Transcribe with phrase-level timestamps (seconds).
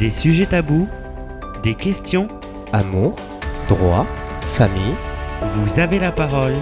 [0.00, 0.88] Des sujets tabous,
[1.62, 2.26] des questions.
[2.72, 3.14] Amour,
[3.68, 4.04] droit,
[4.56, 4.94] famille.
[5.42, 6.54] Vous avez la parole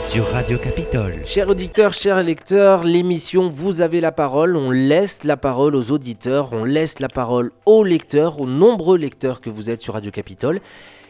[0.00, 1.16] sur Radio Capitole.
[1.26, 6.54] Chers auditeurs, chers lecteurs, l'émission Vous avez la parole, on laisse la parole aux auditeurs,
[6.54, 10.60] on laisse la parole aux lecteurs, aux nombreux lecteurs que vous êtes sur Radio Capitole.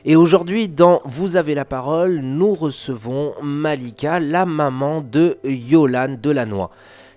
[0.05, 6.71] Et aujourd'hui, dans Vous avez la parole, nous recevons Malika, la maman de Yolande Delannoy.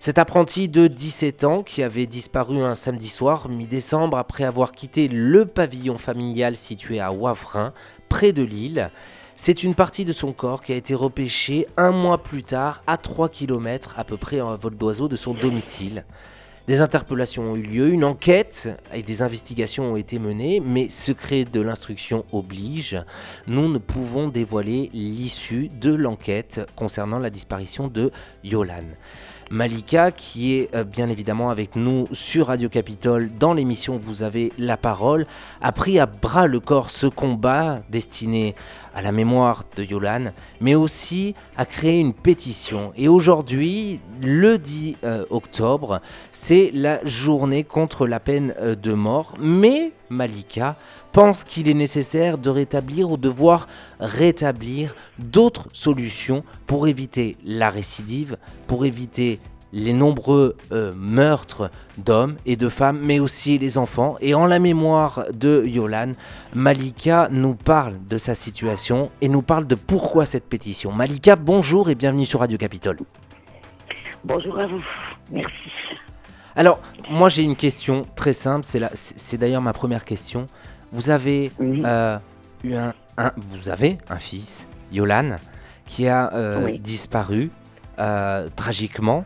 [0.03, 5.07] Cet apprenti de 17 ans qui avait disparu un samedi soir mi-décembre après avoir quitté
[5.07, 7.71] le pavillon familial situé à Wavrin,
[8.09, 8.89] près de Lille.
[9.35, 12.97] C'est une partie de son corps qui a été repêchée un mois plus tard à
[12.97, 16.03] 3 km à peu près en vol d'oiseau de son domicile.
[16.65, 21.45] Des interpellations ont eu lieu, une enquête et des investigations ont été menées, mais secret
[21.45, 22.97] de l'instruction oblige,
[23.45, 28.11] nous ne pouvons dévoiler l'issue de l'enquête concernant la disparition de
[28.43, 28.95] Yolande.
[29.51, 34.53] Malika, qui est euh, bien évidemment avec nous sur Radio Capitole dans l'émission Vous avez
[34.57, 35.25] la parole,
[35.61, 38.55] a pris à bras le corps ce combat destiné
[38.93, 42.91] à la mémoire de Yolan, mais aussi a créé une pétition.
[42.95, 49.35] Et aujourd'hui, le 10 euh, octobre, c'est la journée contre la peine euh, de mort,
[49.39, 50.75] mais Malika
[51.11, 53.67] pense qu'il est nécessaire de rétablir ou de voir
[53.99, 59.39] rétablir d'autres solutions pour éviter la récidive, pour éviter
[59.73, 64.15] les nombreux euh, meurtres d'hommes et de femmes, mais aussi les enfants.
[64.19, 66.11] Et en la mémoire de Yolan,
[66.53, 70.91] Malika nous parle de sa situation et nous parle de pourquoi cette pétition.
[70.91, 72.97] Malika, bonjour et bienvenue sur Radio Capitole.
[74.23, 74.83] Bonjour à vous,
[75.31, 75.53] merci.
[76.55, 80.45] Alors, moi j'ai une question très simple, c'est, c'est d'ailleurs ma première question.
[80.91, 82.17] Vous avez euh,
[82.63, 82.93] eu un,
[83.37, 85.37] vous avez un fils, Yolan,
[85.85, 87.51] qui a euh, disparu
[87.99, 89.25] euh, tragiquement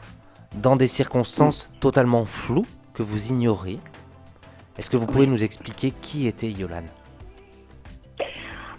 [0.61, 3.79] dans des circonstances totalement floues que vous ignorez.
[4.77, 6.83] Est-ce que vous pouvez nous expliquer qui était Yolan?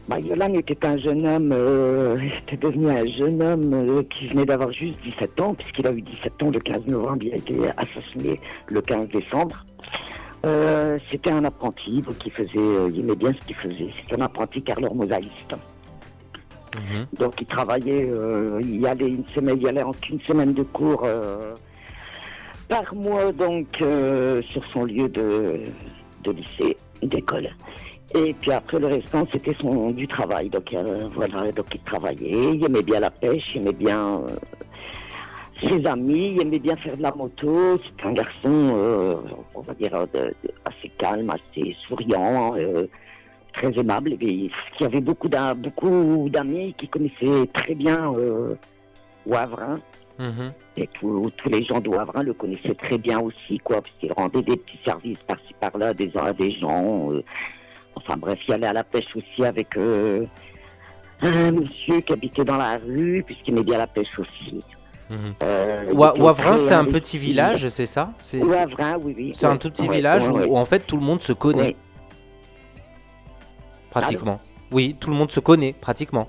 [0.09, 1.53] Bah, Yolan était un jeune homme,
[2.49, 6.43] était devenu un jeune homme qui venait d'avoir juste 17 ans, puisqu'il a eu 17
[6.43, 9.65] ans le 15 novembre, il a été assassiné le 15 décembre.
[10.45, 13.89] Euh, c'était un apprenti qui faisait, euh, il aimait bien ce qu'il faisait.
[13.91, 15.55] C'était un apprenti carleur mosaïste.
[16.77, 17.19] Mhm.
[17.19, 21.07] Donc il travaillait, euh, il allait une semaine, il allait en une semaine de cours
[22.69, 25.63] par mois donc sur son lieu de,
[26.27, 27.49] lycée, d'école.
[28.15, 30.49] Et puis après le restant c'était son du travail.
[30.51, 30.75] Donc
[31.15, 34.23] voilà, donc il travaillait, il aimait bien la pêche, il aimait bien
[35.61, 37.79] ses amis, il aimait bien faire de la moto.
[37.85, 39.15] C'était un garçon, euh,
[39.55, 39.95] on va dire,
[40.65, 42.87] assez calme, assez souriant, euh,
[43.57, 48.55] très aimable, et qui avait beaucoup d'amis qui connaissaient très bien euh,
[49.27, 49.81] Wavrin.
[50.19, 50.53] Mhm.
[50.79, 54.57] Et tous les gens de Wavrin le connaissaient très bien aussi, quoi, puisqu'il rendait des
[54.57, 57.11] petits services par-ci par-là des, à des gens.
[57.95, 62.79] enfin bref, il allait à la pêche aussi avec un monsieur qui habitait dans la
[62.79, 64.63] rue, puisqu'il aimait bien la pêche aussi.
[65.09, 65.35] Mhm.
[65.45, 68.13] Euh, Wavrin, c'est un petit village, c'est ça?
[68.35, 69.31] Wavrin, oui, oui.
[69.35, 71.77] C'est un tout petit village où, en fait tout le monde se connaît.
[74.01, 74.41] Pratiquement.
[74.73, 76.29] oui, tout le monde se connaît, pratiquement.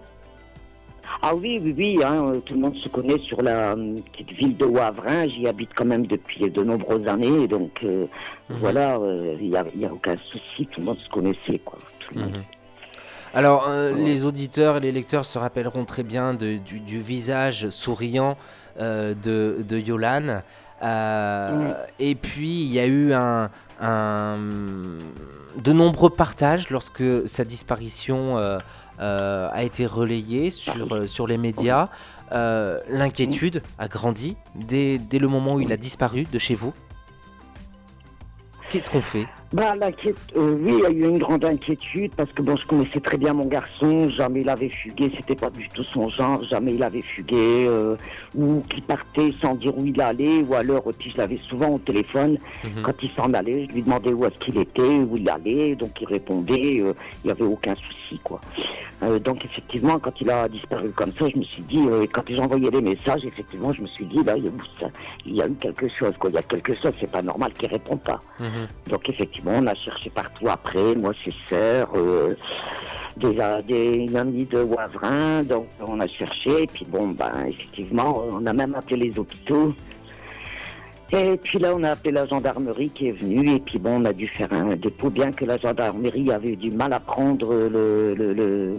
[1.21, 4.55] Ah oui, oui, oui, hein, tout le monde se connaît sur la euh, petite ville
[4.55, 5.25] de Wavrin.
[5.25, 8.05] J'y habite quand même depuis de nombreuses années, donc euh,
[8.49, 8.57] mhm.
[8.59, 8.99] voilà,
[9.39, 11.77] il n'y a, a, aucun souci, tout le monde se connaissait, quoi.
[12.13, 12.41] Mhm.
[13.33, 18.37] Alors, les auditeurs et les lecteurs se rappelleront très bien du, du, visage souriant
[18.79, 20.43] euh, de, de, Yolan.
[20.83, 23.49] Euh, et puis il y a eu un,
[25.57, 28.59] de nombreux partages lorsque sa disparition euh,
[28.99, 31.89] a été relayée sur, sur les médias.
[32.31, 36.73] L'inquiétude a grandi dès, dès, le moment où il a disparu de chez vous.
[38.69, 39.27] Qu'est-ce qu'on fait?
[39.53, 42.99] Bah, euh, oui, il y a eu une grande inquiétude parce que bon, je connaissais
[42.99, 46.73] très bien mon garçon, jamais il avait fugué, c'était pas du tout son genre, jamais
[46.73, 47.95] il avait fugué, euh,
[48.35, 51.79] ou qu'il partait sans dire où il allait, ou alors, puis je l'avais souvent au
[51.79, 52.81] téléphone, mhm.
[52.81, 55.91] quand il s'en allait, je lui demandais où est-ce qu'il était, où il allait, donc
[56.01, 56.93] il répondait, euh,
[57.23, 58.41] il n'y avait aucun souci, quoi.
[59.23, 62.69] donc effectivement, quand il a disparu comme ça, je me suis dit, quand j'ai envoyé
[62.69, 64.43] des messages, effectivement, je me suis dit, là, il
[65.35, 67.69] y a, eu quelque chose, quoi, il y a quelque chose, c'est pas normal qu'il
[67.69, 68.19] réponde pas.
[68.57, 68.67] Mhm.
[68.91, 72.35] Donc effectivement, on a cherché partout après, moi, ses sœurs, euh,
[73.17, 73.37] des,
[73.67, 78.53] des amis de Wavrin, donc on a cherché, et puis bon, ben, effectivement, on a
[78.53, 79.73] même appelé les hôpitaux.
[81.11, 84.05] Et puis là, on a appelé la gendarmerie qui est venue, et puis bon, on
[84.05, 87.55] a dû faire un dépôt, bien que la gendarmerie avait eu du mal à prendre
[87.55, 88.73] le,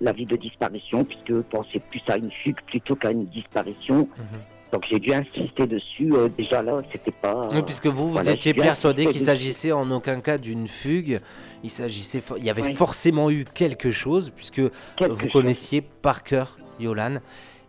[0.00, 3.98] l'avis de disparition, puisque pensait plus à une fugue plutôt qu'à une disparition.
[3.98, 4.40] Mhm.
[4.72, 6.12] Donc j'ai dû insister dessus.
[6.12, 7.46] euh, déjà là, c'était pas.
[7.52, 11.20] Oui, puisque vous, vous voilà, étiez persuadé qu'il s'agissait en aucun cas d'une fugue.
[11.62, 12.74] Il s'agissait, il y avait Oui.
[12.74, 14.62] forcément eu quelque chose, puisque
[14.96, 15.32] quelque vous chose.
[15.32, 17.16] connaissiez par cœur Yolan.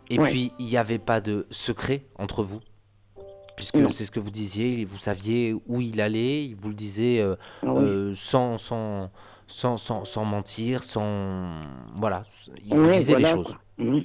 [0.09, 0.29] Et Oui.
[0.29, 2.61] puis, il n'y avait pas de secret entre vous.
[3.57, 7.19] Puisque c'est ce que vous disiez, vous saviez où il allait, il vous le disait
[7.19, 9.09] euh, Ah euh, sans, sans,
[9.47, 11.63] sans, sans, sans mentir, sans.
[11.95, 12.23] Voilà,
[12.63, 13.55] il vous disait voilà, les choses.
[13.79, 14.03] Mhm.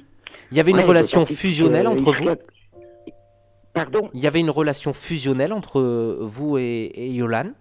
[0.51, 2.29] Il y avait une relation fusionnelle euh, entre vous
[3.73, 5.81] Pardon Il y avait une relation fusionnelle entre
[6.21, 7.51] vous et, et Yolan?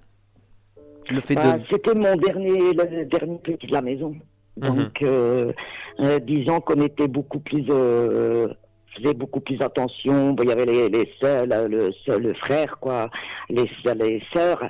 [1.10, 1.64] Le fait Bah, de.
[1.70, 4.14] C'était mon dernier, le dernier petit de la maison.
[4.60, 4.74] Mhm.
[4.76, 5.52] Donc, euh,
[6.00, 8.48] euh, disons qu'on était beaucoup plus, euh,
[8.96, 10.32] faisait beaucoup plus attention.
[10.32, 13.08] Bon, il y avait les, les sœurs, là, le, seul- le frère, quoi,
[13.48, 13.68] les,
[13.98, 14.62] les sœurs.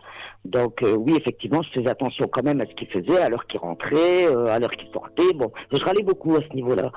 [0.45, 3.47] Donc, euh, oui, effectivement, je faisais attention quand même à ce qu'ils faisaient, à l'heure
[3.47, 5.33] qu'ils rentraient, euh, à l'heure qu'ils sortaient.
[5.37, 6.91] Bon, je râlais beaucoup à ce niveau-là.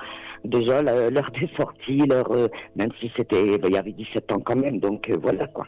[0.44, 4.40] Déjà, l'heure des sorties, l'heure, euh, même si c'était, ben, il y avait 17 ans
[4.40, 5.64] quand même, donc voilà, quoi.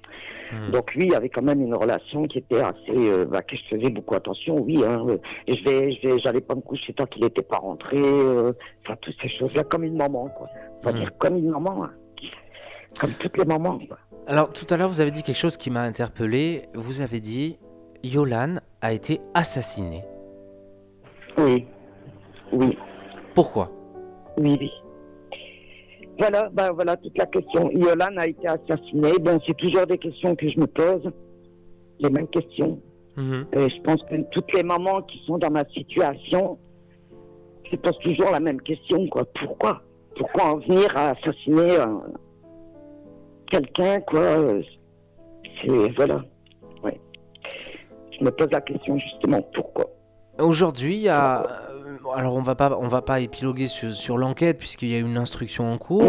[0.52, 0.70] Mhm.
[0.72, 3.62] Donc lui, il y avait quand même une relation qui était assez, bah, que je
[3.76, 4.82] faisais beaucoup attention, oui.
[4.84, 5.06] Hein,
[5.46, 7.98] je vais, je vais, j'allais pas me coucher tant qu'il n'était pas rentré.
[8.00, 10.48] Enfin, toutes ces choses-là, comme une maman, quoi.
[10.82, 10.96] Faut Mhm.
[10.98, 11.90] dire comme une maman, hein.
[13.00, 13.78] comme toutes les mamans.
[13.86, 13.98] Quoi.
[14.26, 16.62] Alors, tout à l'heure, vous avez dit quelque chose qui m'a interpellé.
[16.74, 17.58] Vous avez dit
[18.04, 20.04] Yolan a été assassiné.
[21.36, 21.66] Oui,
[22.52, 22.76] oui,
[23.34, 23.70] Pourquoi?
[24.38, 24.70] Oui, oui.
[26.18, 27.70] Voilà, bah voilà toute la question.
[27.70, 29.12] Yolan a été assassiné.
[29.20, 31.08] Bon, c'est toujours des questions que je me pose,
[32.00, 32.80] les mêmes questions.
[33.16, 33.46] Mhm.
[33.52, 36.58] Et je pense que toutes les mamans qui sont dans ma situation
[37.70, 39.24] se posent toujours la même question, quoi.
[39.40, 39.82] Pourquoi?
[40.16, 41.86] Pourquoi en venir à assassiner euh,
[43.50, 44.20] quelqu'un, quoi?
[44.20, 44.62] Euh,
[45.64, 46.24] C'est voilà.
[48.18, 49.86] Je me pose la question justement pourquoi?
[50.40, 51.42] Aujourd'hui, il y a.
[51.42, 54.98] euh, Alors, on va pas, on va pas épiloguer sur, sur l'enquête puisqu'il y a
[54.98, 56.04] une instruction en cours.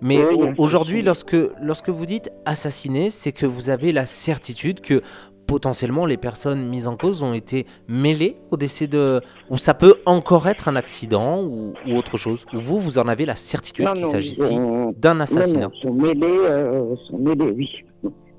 [0.00, 5.02] Mais Oui, aujourd'hui, lorsque, lorsque vous dites assassiné, c'est que vous avez la certitude que
[5.46, 9.20] potentiellement les personnes mises en cause ont été mêlées au décès de.
[9.50, 12.46] Ou ça peut encore être un accident ou, ou autre chose.
[12.54, 15.66] Ou vous, vous en avez la certitude qu'il s'agit ils ici ont- d'un non, assassinat.
[15.68, 17.68] non, sont mêlés, euh, sont mêlés, oui.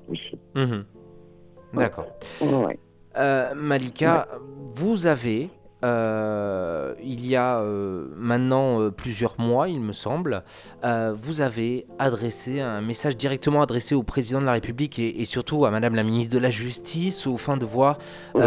[0.08, 0.18] Oui.
[0.54, 0.84] Mhm.
[1.74, 2.06] D'accord.
[2.40, 2.78] Ouais.
[3.18, 4.28] Euh, Malika,
[4.74, 5.50] vous avez,
[5.86, 10.42] euh, il y a euh, maintenant euh, plusieurs mois, il me semble,
[11.22, 15.64] vous avez adressé un message directement adressé au président de la République et, et surtout
[15.64, 17.98] à Madame la ministre de la Justice au fin de voir
[18.34, 18.44] Oui.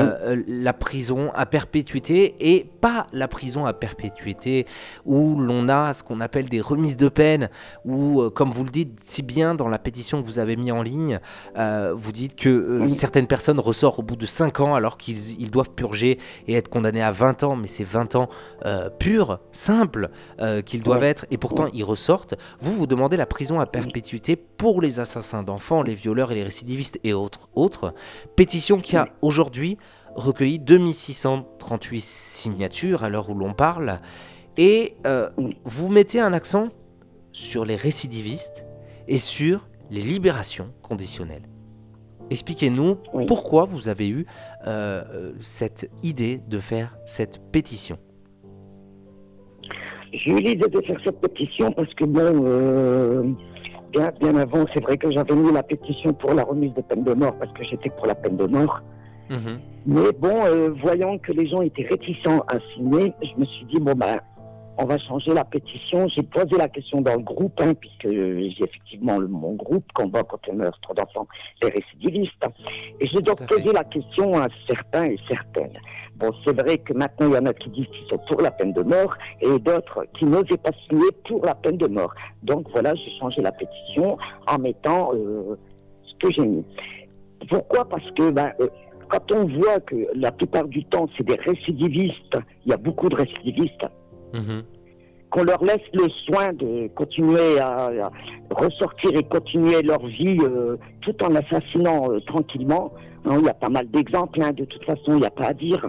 [0.48, 4.66] la prison à perpétuité et pas la prison à perpétuité
[5.06, 7.50] où l'on a ce qu'on appelle des remises de peine
[7.84, 10.82] où, comme vous le dites si bien dans la pétition que vous avez mis en
[10.82, 11.20] ligne,
[11.58, 12.94] vous dites que Oui.
[12.94, 16.70] certaines personnes ressortent au bout de 5 ans alors qu'ils ils doivent purger et être
[16.70, 18.30] condamnés à 20 ans, mais c'est 20 ans
[18.66, 20.10] euh, purs, simples,
[20.40, 22.36] euh, qu'ils doivent être, et pourtant ils ressortent.
[22.62, 26.44] Vous, vous demandez la prison à perpétuité pour les assassins d'enfants, les violeurs et les
[26.44, 27.50] récidivistes et autres.
[27.54, 27.94] autres.
[28.36, 29.78] Pétition qui a aujourd'hui
[30.16, 34.00] recueilli 2638 signatures à l'heure où l'on parle,
[34.58, 35.30] et euh,
[35.64, 36.70] vous mettez un accent
[37.32, 38.66] sur les récidivistes
[39.08, 41.48] et sur les libérations conditionnelles.
[42.30, 43.26] Expliquez-nous Oui.
[43.26, 44.26] pourquoi vous avez eu
[44.68, 47.98] euh, cette idée de faire cette pétition.
[50.14, 53.24] J'ai eu l'idée de faire cette pétition parce que, bon, euh,
[53.92, 57.04] bien, bien avant, c'est vrai que j'avais mis la pétition pour la remise de peine
[57.04, 58.82] de mort parce que j'étais pour la peine de mort.
[59.30, 59.60] Mhm.
[59.86, 63.80] Mais bon, euh, voyant que les gens étaient réticents à signer, je me suis dit,
[63.80, 64.20] bon, ben,
[64.80, 66.08] on va changer la pétition.
[66.08, 70.24] J'ai posé la question dans le groupe, hein, puisque j'ai effectivement le, mon groupe, combat
[70.24, 71.28] contre le meurtre d'enfants
[71.62, 72.46] et récidivistes.
[73.02, 73.46] Et j'ai donc fait.
[73.46, 75.78] posé la question à certains et certaines.
[76.16, 78.52] Bon, c'est vrai que maintenant, il y en a qui disent qu'ils sont pour la
[78.52, 82.14] peine de mort et d'autres qui n'osaient pas signer pour la peine de mort.
[82.44, 84.18] Donc voilà, j'ai changé la pétition
[84.48, 85.58] en mettant euh,
[86.04, 86.66] ce que j'ai mis.
[87.50, 87.84] Pourquoi?
[87.84, 88.68] Parce que ben, euh,
[89.10, 93.10] quand on voit que la plupart du temps, c'est des récidivistes, il y a beaucoup
[93.10, 93.86] de récidivistes,
[94.34, 94.64] Mhm.
[95.32, 98.12] qu'on leur laisse le soin de continuer à, à
[98.50, 102.94] ressortir et continuer leur vie euh, tout en assassinant euh, tranquillement.
[103.26, 105.48] Hein, il y a pas mal d'exemples, hein, de toute façon, il n'y a pas
[105.50, 105.86] à dire.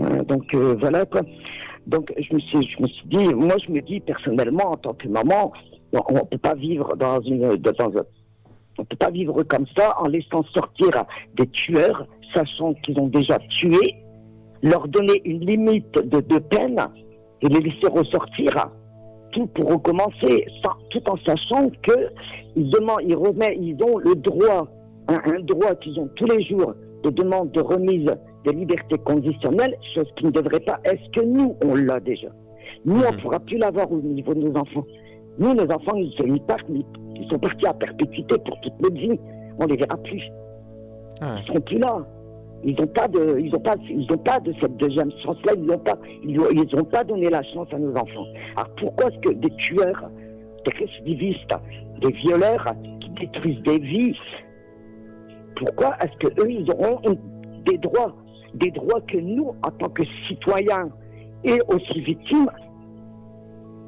[0.00, 1.20] Euh, donc voilà quoi.
[1.86, 4.94] Donc je me suis, je me suis dit, moi je me dis personnellement en tant
[4.94, 5.52] que maman,
[5.92, 8.04] on ne peut pas vivre dans une, dans un-
[8.78, 11.04] on peut pas vivre comme ça en laissant sortir
[11.36, 13.94] des tueurs, sachant qu'ils ont déjà tué,
[14.62, 16.80] leur donner une limite de, de peine
[17.44, 18.50] et les laisser ressortir,
[19.32, 22.08] tout pour recommencer, sans- tout en sachant que
[22.56, 24.66] ils demandent, ils remettent, ils ont le droit,
[25.08, 26.72] un, un droit qu'ils ont tous les jours
[27.02, 28.06] de demande de remise
[28.46, 30.78] des libertés conditionnelles, chose qui ne devrait pas.
[30.84, 32.28] Est-ce que nous, on l'a déjà?
[32.84, 33.20] Nous, on ne Mhm.
[33.22, 34.84] pourra plus l'avoir au niveau de nos enfants.
[35.38, 39.18] Nous, nos enfants, ils, ils partent, ils, sont partis à perpétuité pour toute notre vie.
[39.58, 40.22] On les verra plus.
[41.20, 41.28] Ouais.
[41.40, 42.06] Ils seront plus là.
[42.64, 45.52] Ils n'ont pas de, ils ont pas, ils ont pas de cette deuxième chance-là.
[45.56, 48.26] Ils n'ont pas, ils ils ont pas donné la chance à nos enfants.
[48.56, 50.10] Alors pourquoi est-ce que des tueurs,
[50.64, 51.54] des récidivistes,
[52.00, 54.16] des violeurs qui détruisent des vies,
[55.56, 57.00] pourquoi est-ce que eux ils auront
[57.66, 58.14] des droits,
[58.54, 60.88] des droits que nous, en tant que citoyens
[61.44, 62.50] et aussi victimes,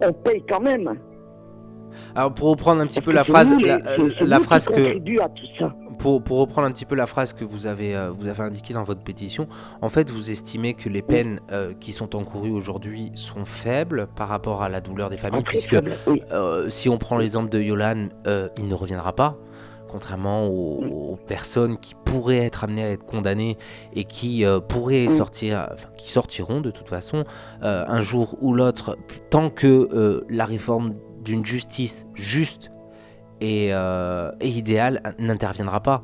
[0.02, 0.99] on paye quand même?
[2.14, 5.75] Alors pour reprendre un petit peu la phrase, nous la, phrase que, à tout ça.
[5.99, 8.75] Pour, pour reprendre un petit peu la phrase que vous avez, euh, vous avez indiquée
[8.75, 9.49] dans votre pétition,
[9.83, 14.29] en fait, vous estimez que les peines euh, qui sont encourues aujourd'hui sont faibles par
[14.29, 15.76] rapport à la douleur des familles, puisque
[16.07, 16.23] oui.
[16.33, 18.09] euh, si on prend l'exemple de Yolan,
[18.59, 19.37] il ne reviendra pas,
[19.88, 23.57] contrairement aux, aux personnes qui pourraient être amenées à être condamnées
[23.95, 27.25] et qui pourraient sortir, enfin, qui sortiront de toute façon
[27.62, 28.97] un jour ou l'autre,
[29.31, 32.71] tant que la réforme d'une justice juste
[33.40, 36.02] et, euh, et idéale n'interviendra pas.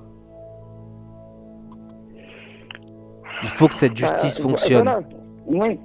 [3.42, 4.84] Il faut que cette justice Bah, fonctionne.
[4.84, 5.00] Voilà.
[5.46, 5.80] Oui,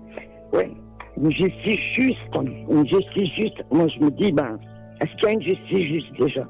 [0.54, 0.77] oui.
[1.18, 2.18] Une justice juste.
[2.36, 3.63] Une justice juste.
[3.72, 4.60] Moi, je me dis, ben,
[5.01, 6.48] est-ce qu'il y a une justice juste déjà?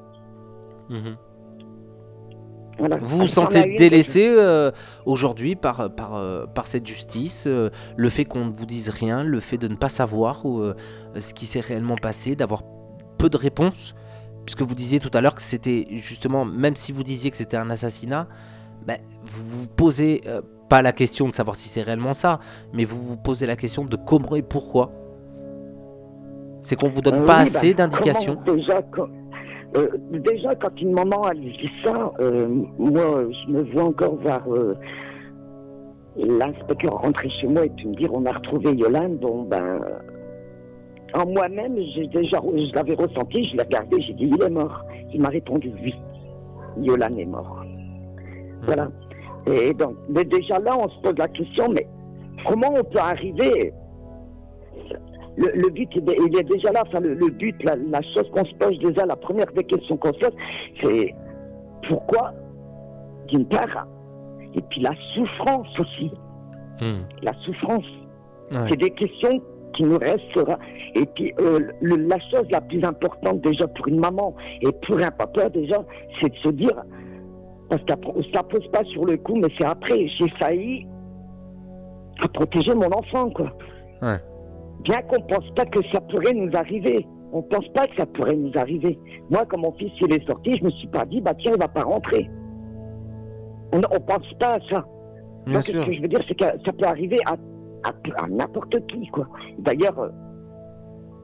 [0.89, 1.18] Mhm.
[2.80, 2.98] Voilà.
[2.98, 4.72] Vous vous sentez délaissé euh,
[5.06, 9.24] aujourd'hui par, par, euh, par cette justice, euh, le fait qu'on ne vous dise rien,
[9.24, 10.62] le fait de ne pas savoir où,
[11.18, 12.62] ce qui s'est réellement passé, d'avoir
[13.18, 13.96] peu de réponses,
[14.48, 17.58] puisque vous disiez tout à l'heure que c'était justement, même si vous disiez que c'était
[17.58, 18.30] un assassinat,
[18.86, 20.39] ben, vous vous posez euh,
[20.70, 22.39] pas la question de savoir si c'est réellement ça,
[22.72, 24.94] mais vous vous posez la question de comment et pourquoi.
[26.62, 28.38] C'est qu'on vous donne Euh, pas oui, assez ben, d'indications.
[28.46, 29.10] Déjà, quand,
[29.75, 32.48] euh, déjà, quand une maman elle dit ça, euh,
[32.80, 34.44] moi, je me vois encore voir
[36.16, 39.20] l'inspecteur rentrer chez moi et puis me dire on a retrouvé Yolande.
[39.20, 39.82] Bon, ben,
[41.14, 44.84] en moi-même, j'ai déjà, je l'avais ressenti, je l'ai regardé, j'ai dit il est mort.
[45.14, 45.94] Il m'a répondu oui,
[46.82, 47.64] Yolande est mort.
[48.64, 48.90] Voilà.
[49.46, 51.88] Et donc, mais déjà là, on se pose la question, mais
[52.46, 53.74] comment on peut arriver?
[55.38, 56.84] Le, le but, il est, déjà là.
[56.86, 59.96] Enfin, le, le but, la, la chose qu'on se pose déjà, la première des questions
[59.98, 60.36] qu'on se pose,
[60.84, 61.16] c'est
[61.88, 62.34] pourquoi,
[63.28, 63.88] d'une part,
[64.56, 66.12] et puis la souffrance aussi.
[66.82, 67.04] Hmm.
[67.22, 67.86] La souffrance.
[68.52, 68.66] Ouais.
[68.70, 69.42] C'est des questions
[69.78, 70.58] qui nous restera.
[70.96, 74.98] Et puis, euh, le- la chose la plus importante déjà pour une maman et pour
[74.98, 75.78] un papa déjà,
[76.20, 76.74] c'est de se dire,
[77.70, 77.94] parce que
[78.34, 80.86] ça pose pas sur le coup, mais c'est après, j'ai failli
[82.24, 83.52] à protéger mon enfant, quoi.
[84.02, 84.18] Ouais.
[84.84, 87.06] Bien qu'on pense pas que ça pourrait nous arriver.
[87.34, 88.98] On pense pas que ça pourrait nous arriver.
[89.30, 91.60] Moi, quand mon fils il est sorti, je me suis pas dit, bah tiens, il
[91.60, 92.30] va pas rentrer.
[93.74, 94.86] On, on pense pas à ça.
[95.46, 95.82] Bien Donc, sûr.
[95.82, 97.36] Ce que je veux dire, c'est que ça peut arriver à,
[97.84, 99.28] à- à n'importe qui, quoi.
[99.60, 100.10] D'ailleurs, euh,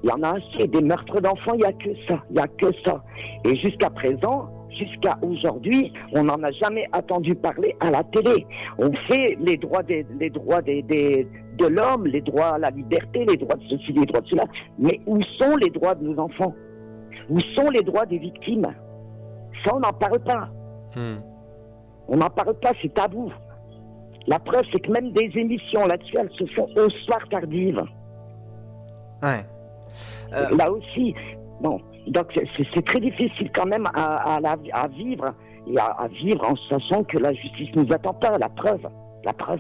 [0.04, 0.68] il y en a assez.
[0.68, 2.22] Des meurtres d'enfants, il n'y a que ça.
[2.30, 3.04] Il n'y a que ça.
[3.46, 8.46] Et jusqu'à présent, jusqu'à aujourd'hui, on n'en a jamais entendu parler à la télé.
[8.80, 12.70] On fait les droits des, les droits des, des- de l'homme, les droits à la
[12.72, 14.44] liberté, les droits de ceci, les droits de cela.
[14.80, 16.54] Mais où sont les droits de nos enfants?
[17.30, 18.66] Où sont les droits des victimes?
[19.64, 20.50] Ça, on n'en parle pas.
[20.96, 21.20] Hmm.
[22.08, 23.32] On n'en parle pas, c'est tabou.
[24.28, 27.82] La preuve, c'est que même des émissions là-dessus, elles se font au soir tardive.
[29.22, 29.46] Ouais.
[30.34, 31.14] Euh, Là aussi,
[31.62, 35.34] bon, donc c'est- très difficile quand même à, à la- à vivre
[35.68, 38.38] et à, à vivre en sachant que la justice nous attend pas.
[38.38, 38.88] La preuve,
[39.24, 39.60] la preuve.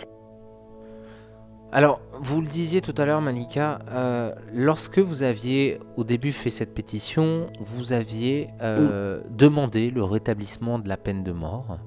[1.71, 6.51] Alors, vous le disiez tout à l'heure, Malika, euh, lorsque vous aviez au début fait
[6.51, 11.77] cette pétition, vous aviez euh, demandé le rétablissement de la peine de mort.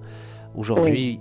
[0.56, 1.20] Aujourd'hui,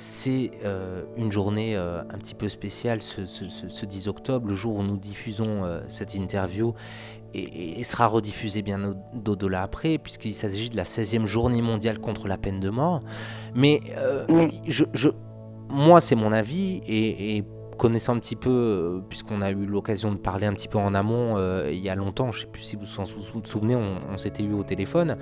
[0.00, 4.46] c'est euh, une journée euh, un petit peu spéciale, ce, ce- ce- ce 10 octobre,
[4.46, 6.72] le jour où nous diffusons euh, cette interview,
[7.34, 11.98] et, et sera rediffusée bien au- au-delà après, puisqu'il s'agit de la 16e journée mondiale
[11.98, 13.00] contre la peine de mort.
[13.54, 13.80] Mais
[14.68, 15.08] je, je-
[15.68, 17.44] moi, c'est mon avis, et, et
[17.78, 20.92] connaissant un petit peu, euh, puisqu'on a eu l'occasion de parler un petit peu en
[20.94, 23.20] amont euh, il y a longtemps, je ne sais plus si vous vous en sou-
[23.20, 25.16] sou- souvenez, on, on s'était eu au téléphone,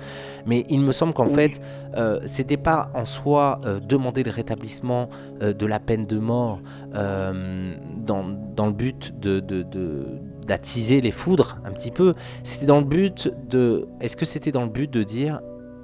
[0.45, 1.35] mais il me semble qu'en Oui.
[1.35, 1.61] fait,
[1.95, 5.07] euh, c'était pas en soi euh, demander le rétablissement
[5.39, 6.59] de la peine de mort
[6.93, 8.23] dans,
[8.55, 12.85] dans le but de, de- de- d'attiser les foudres un petit peu, c'était dans le
[12.85, 13.87] but de...
[13.99, 15.41] Est-ce que c'était dans le but de dire,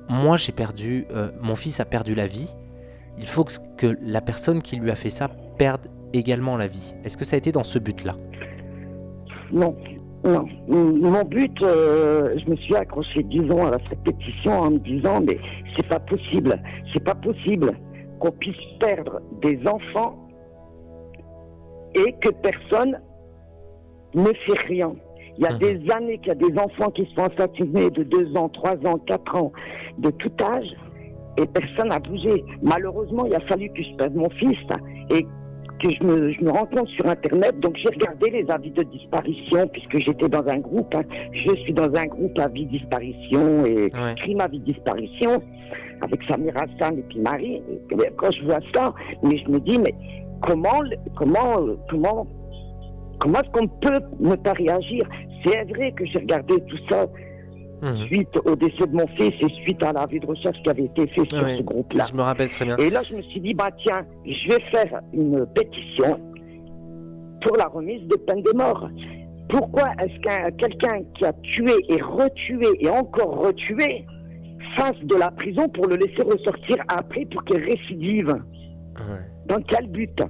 [0.10, 2.48] moi j'ai perdu, euh, mon fils a perdu la vie,
[3.18, 5.28] il faut que, que la personne qui lui a fait ça
[5.58, 6.94] perde également la vie.
[7.04, 8.16] Est-ce que ça a été dans ce but-là?
[9.52, 9.76] Non,
[10.24, 10.46] non.
[10.68, 15.38] Mon but, euh, je me suis accroché, disons, à cette pétition en me disant, mais
[15.76, 16.62] c'est pas possible,
[16.94, 17.72] c'est pas possible
[18.20, 20.18] qu'on puisse perdre des enfants
[21.96, 23.00] et que personne
[24.16, 24.94] ne fait rien.
[25.38, 25.60] Il y a Mhm.
[25.60, 28.74] des années qu'il y a des enfants qui se font assassiner de 2 ans, 3
[28.88, 29.52] ans, 4 ans,
[29.98, 30.68] de tout âge,
[31.38, 32.44] et personne n'a bougé.
[32.62, 34.58] Malheureusement, il a fallu que je perde mon fils
[35.10, 35.26] et
[35.84, 37.60] que je me, je me rends compte sur Internet.
[37.60, 40.94] Donc j'ai regardé les avis de disparition puisque j'étais dans un groupe.
[40.96, 41.04] hein.
[41.34, 44.16] Je suis dans un groupe avis disparition et Ouais.
[44.18, 45.42] crime avis disparition
[46.02, 47.62] avec Samir Hassan et puis Marie.
[47.92, 49.94] Et quand je vois ça, mais je me dis, mais
[50.42, 50.82] comment,
[51.16, 52.26] comment, euh, comment,
[53.20, 55.04] comment est-ce qu'on peut ne pas réagir?
[55.46, 57.06] C'est vrai que j'ai regardé tout ça
[57.84, 58.06] Mhm.
[58.08, 61.06] suite au décès de mon fils et suite à l'avis de recherche qui avait été
[61.08, 61.58] fait sur Ah oui.
[61.58, 62.06] ce groupe-là.
[62.10, 62.78] Je me rappelle très bien.
[62.78, 66.20] Et là, je me suis dit, bah tiens, je vais faire une pétition
[67.42, 68.90] pour la remise des peines de mort.
[69.50, 74.06] Pourquoi est-ce qu'un quelqu'un qui a tué et retué et encore retué
[74.78, 78.30] fasse de la prison pour le laisser ressortir après pour qu'il récidive?
[78.30, 79.20] Ouais.
[79.48, 80.22] Dans quel but?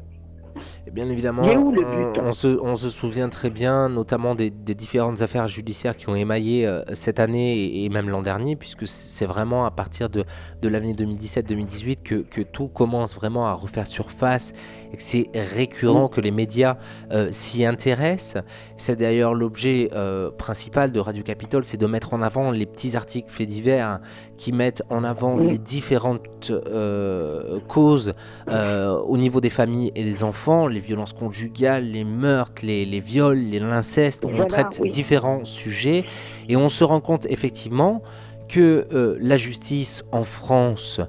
[0.87, 5.47] Et bien évidemment, on, se, on se souvient très bien, notamment des, des différentes affaires
[5.47, 9.65] judiciaires qui ont émaillé euh, cette année et, et même l'an dernier, puisque c'est vraiment
[9.65, 10.23] à partir de,
[10.61, 14.53] de l'année 2017-2018 que, que tout commence vraiment à refaire surface
[15.01, 16.77] c'est récurrent que les médias
[17.11, 18.43] euh, s'y intéressent.
[18.77, 22.95] C'est d'ailleurs l'objet euh, principal de Radio Capitole, c'est de mettre en avant les petits
[22.95, 23.99] articles faits divers
[24.37, 28.13] qui mettent en avant les différentes euh, causes
[28.47, 33.39] au niveau des familles et des enfants, les violences conjugales, les meurtres, les, les viols,
[33.39, 34.25] les l'inceste.
[34.25, 34.89] On traite oui.
[34.89, 36.05] différents sujets
[36.49, 38.01] et on se rend compte effectivement
[38.49, 40.99] que la justice en France,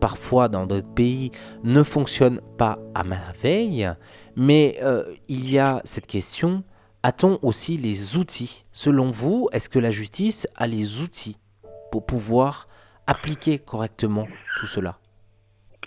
[0.00, 1.30] parfois dans d'autres pays,
[1.62, 3.88] ne fonctionne pas à merveille.
[4.36, 6.64] Mais euh, il y a cette question,
[7.02, 8.64] a-t-on aussi les outils?
[8.72, 11.36] Selon vous, est-ce que la justice a les outils
[11.90, 12.66] pour pouvoir
[13.06, 14.26] appliquer correctement
[14.58, 14.98] tout cela?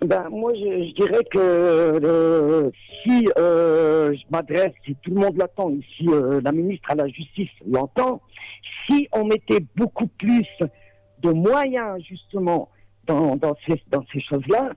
[0.01, 2.69] Ben, moi, je, dirais que euh,
[3.03, 6.05] si euh, je m'adresse, si tout le monde l'attend, si
[6.43, 8.21] la ministre à la Justice l'entend,
[8.85, 10.47] si on mettait beaucoup plus
[11.19, 12.69] de moyens, justement,
[13.05, 14.71] dans, dans ces, dans ces choses-là,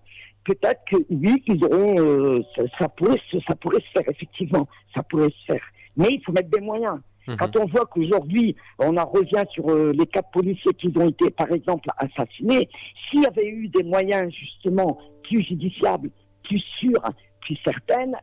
[0.44, 4.68] peut-être que oui, ils auront, euh, ça, ça pourrait, se- ça pourrait se faire, effectivement,
[4.94, 5.62] ça pourrait se faire.
[5.96, 6.98] Mais il faut mettre des moyens.
[7.28, 7.36] Mhm.
[7.38, 11.30] Quand on voit qu'aujourd'hui, on en revient sur euh, les quatre policiers qui ont été,
[11.30, 12.68] par exemple, assassinés,
[13.10, 16.10] s'il y avait eu des moyens, justement, plus judiciables,
[16.44, 17.02] plus sûrs,
[17.40, 18.16] plus certaines,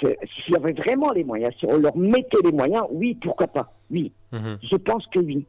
[0.00, 3.72] s'il y avait vraiment les moyens, si on leur mettait les moyens, oui, pourquoi pas,
[3.90, 4.12] oui.
[4.32, 4.58] Mhm.
[4.70, 5.46] Je pense que oui.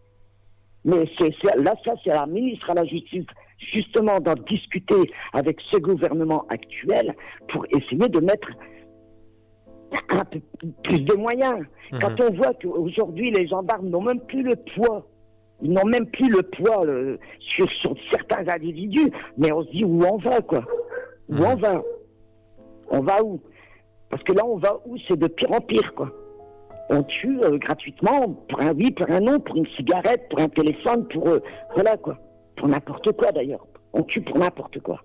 [0.86, 3.26] Mais c'est, là, ça, c'est la ministre à la Justice,
[3.74, 7.16] justement, d'en discuter avec ce gouvernement actuel
[7.50, 8.50] pour essayer de mettre
[10.10, 10.40] un peu
[10.84, 11.60] plus de moyens.
[11.92, 12.00] Mhm.
[12.00, 15.06] Quand on voit qu'aujourd'hui, les gendarmes n'ont même plus le poids,
[15.62, 19.86] ils n'ont même plus le poids euh, sur, sur certains individus, mais on se dit
[19.86, 20.64] où on va, quoi?
[21.30, 21.46] Où Mhm.
[21.46, 21.82] on va?
[22.90, 23.40] On va où?
[24.10, 24.98] Parce que là, on va où?
[25.08, 26.12] C'est de pire en pire, quoi.
[26.90, 30.50] On tue euh, gratuitement pour un oui, pour un non, pour une cigarette, pour un
[30.50, 31.40] téléphone, pour euh,
[31.76, 32.18] voilà quoi,
[32.58, 33.66] pour n'importe quoi d'ailleurs.
[33.94, 35.02] On tue pour n'importe quoi.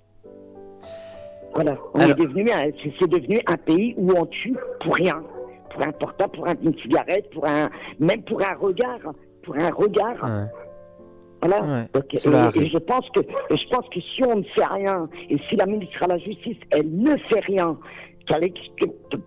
[1.54, 5.22] Voilà, on Alors- est devenu un, c'est, devenu un pays où on tue pour rien,
[5.70, 8.98] pour un portable, pour un- une cigarette, pour un, même pour un regard,
[9.42, 10.22] pour un regard.
[10.22, 10.46] Ouais.
[11.40, 11.62] Voilà.
[11.62, 12.72] Ouais, Donc, cela et- et, arrive.
[12.72, 15.66] je pense que et je pense que si on ne fait rien et si la
[15.66, 17.78] ministre à la justice elle ne fait rien,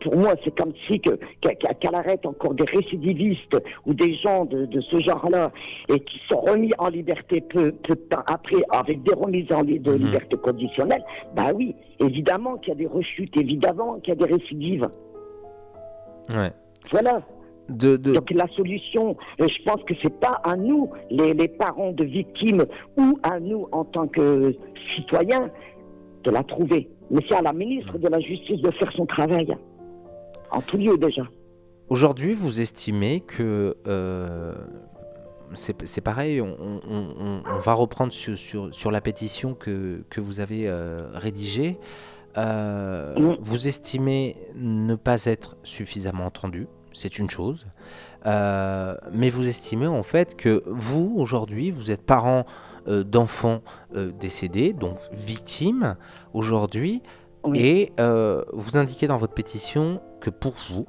[0.01, 1.11] pour moi c'est comme si que
[1.41, 5.51] qu'elle qu'elle arrête encore des récidivistes ou des gens de, de ce genre-là
[5.89, 9.63] et qui sont remis en liberté peu, peu de temps après avec des remises en
[9.63, 10.05] de Mhm.
[10.05, 11.03] liberté conditionnelle,
[11.35, 14.87] bah oui, évidemment qu'il y a des rechutes, évidemment qu'il y a des récidives.
[16.29, 16.51] Ouais.
[16.91, 17.21] Voilà.
[17.69, 21.47] De, de- Donc la solution, euh, je pense que c'est pas à nous, les, les
[21.47, 22.65] parents de victimes,
[22.97, 24.53] ou à nous en tant que
[24.95, 25.49] citoyens,
[26.23, 26.89] de la trouver.
[27.09, 29.47] Mais c'est à la ministre de la Justice de faire son travail.
[30.51, 31.23] En tout lieu déjà.
[31.89, 34.53] Aujourd'hui, vous estimez que euh,
[35.53, 40.21] c'est pareil, on, on- on- on va reprendre sur, sur, sur la pétition que, que
[40.21, 41.77] vous avez euh, rédigée.
[42.37, 43.35] Euh.
[43.41, 47.65] Vous estimez ne pas être suffisamment entendu, c'est une chose.
[48.25, 52.45] Mais vous estimez en fait que vous, aujourd'hui, vous êtes parent
[52.87, 53.61] euh, d'enfants
[53.95, 55.95] euh, décédés, donc victimes
[56.33, 57.01] aujourd'hui,
[57.43, 57.59] Oui.
[57.59, 60.85] et euh, vous indiquez dans votre pétition que pour vous,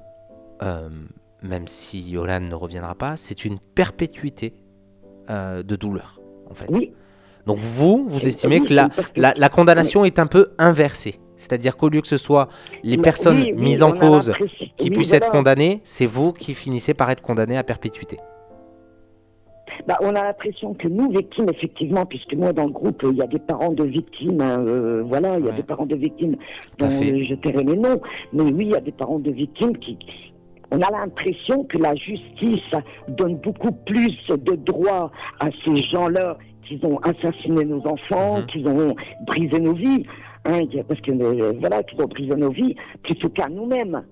[1.43, 4.55] même si Yolande ne reviendra pas, c'est une perpétuité
[5.29, 6.67] de douleur, en fait.
[6.69, 6.93] Oui.
[7.47, 11.19] Donc vous, vous estimez oui, que la, la, la condamnation est un peu inversée.
[11.37, 12.47] C'est-à-dire qu'au lieu que ce soit
[12.85, 14.33] les Mais personnes oui, mises en cause
[14.77, 18.19] qui puissent être condamnées, c'est vous qui finissez par être condamné à perpétuité.
[19.87, 23.23] Bah, on a l'impression que nous, victimes, effectivement, puisque moi, dans le groupe, il y
[23.23, 25.57] a des parents de victimes, hein, euh, voilà, il y a Ouais.
[25.57, 26.37] des parents de victimes
[26.79, 28.01] dont je tairai les noms,
[28.33, 29.99] mais oui, il y a des parents de victimes qui,
[30.75, 32.71] On a l'impression que la justice
[33.09, 38.47] donne beaucoup plus de droits à ces gens-là qui ont assassiné nos enfants, Mhm.
[38.47, 38.95] qui ont
[39.27, 40.07] brisé nos vies,
[40.47, 44.03] hein, parce que euh, voilà, qui ont brisé nos vies, plutôt qu'à nous-mêmes.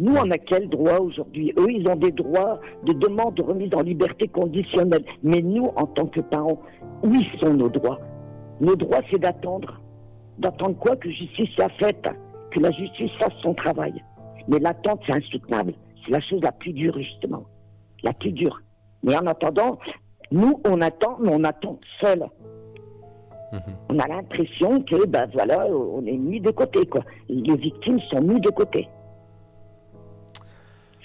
[0.00, 1.52] Nous, on a quel droit aujourd'hui?
[1.58, 5.04] Eux, ils ont des droits de demande de remise en liberté conditionnelle.
[5.22, 6.58] Mais nous, en tant que parents,
[7.02, 8.00] où sont nos droits?
[8.62, 9.78] Nos droits, c'est d'attendre.
[10.38, 12.08] D'attendre quoi Que justice soit faite,
[12.50, 14.02] que la justice fasse son travail.
[14.48, 15.74] Mais l'attente, c'est insoutenable.
[16.02, 17.44] C'est la chose la plus dure, justement.
[18.02, 18.58] La plus dure.
[19.02, 19.78] Mais en attendant,
[20.32, 22.26] nous, on attend, mais on attend seul.
[23.52, 23.60] Mhm.
[23.90, 27.02] On a l'impression que, ben voilà, on est mis de côté, quoi.
[27.28, 28.88] Les victimes sont mis de côté.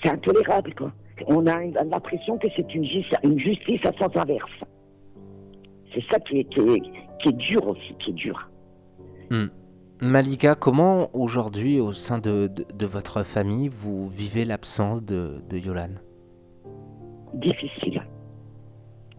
[0.04, 0.92] C'est intolérable, quoi.
[1.28, 4.52] On a l'impression que c'est une, justice- une justice à sens inverse.
[5.94, 6.82] C'est ça qui est, qui, est,
[7.22, 8.50] qui est dur aussi, qui est dur.
[10.02, 15.58] Malika, comment aujourd'hui, au sein de, de- de votre famille, vous vivez l'absence de, de
[15.58, 15.92] Yolan?
[17.34, 18.04] Difficile.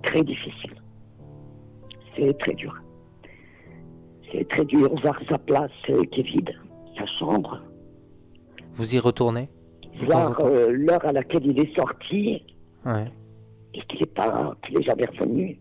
[0.03, 0.75] Très difficile.
[2.15, 2.75] C'est très dur.
[4.31, 4.95] C'est très dur.
[5.03, 6.51] Voir sa place euh, qui est vide,
[6.99, 7.61] sa chambre.
[8.75, 9.49] Vous y retournez?
[10.05, 12.43] Voir euh, l'heure à laquelle il est sorti
[12.85, 13.11] Ouais.
[13.75, 15.59] et qu'il n'est pas, qu'il est jamais revenu.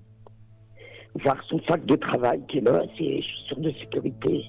[1.24, 4.44] Voir son sac de travail qui est là, c'est chaussures de sécurité.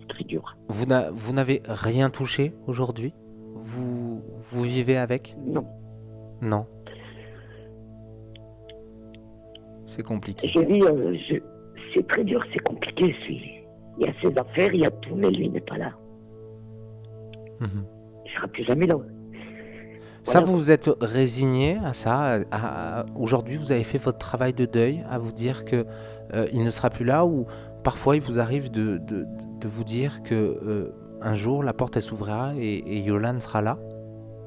[0.00, 0.56] C'est très dur.
[0.68, 3.12] Vous n'a- vous n'avez rien touché aujourd'hui?
[3.54, 5.36] Vous, vous vivez avec?
[5.44, 5.66] Non.
[6.40, 6.66] Non.
[9.84, 10.48] C'est compliqué.
[10.48, 11.42] Je dis, euh, je-
[11.94, 13.14] c'est très dur, c'est compliqué.
[13.26, 13.62] c'est-
[13.98, 15.92] Il y a ses affaires, il y a tout, mais lui n'est pas là.
[17.60, 17.84] Mhm.
[18.24, 18.94] Il sera plus jamais là.
[20.24, 20.46] Ça, Voilà.
[20.46, 22.38] vous vous êtes résigné à ça
[23.16, 25.84] Aujourd'hui, vous avez fait votre travail de deuil à vous dire que
[26.34, 27.46] euh, il ne sera plus là ou
[27.82, 29.26] parfois il vous arrive de, de-
[29.60, 33.62] de vous dire que euh, un jour la porte elle s'ouvrira et, et Yolan sera
[33.62, 33.78] là?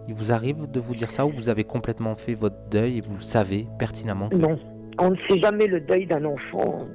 [0.07, 3.01] Il vous arrive de vous dire ça ou vous avez complètement fait votre deuil et
[3.01, 4.57] vous le savez pertinemment que- Non.
[4.97, 6.85] On ne fait jamais le deuil d'un enfant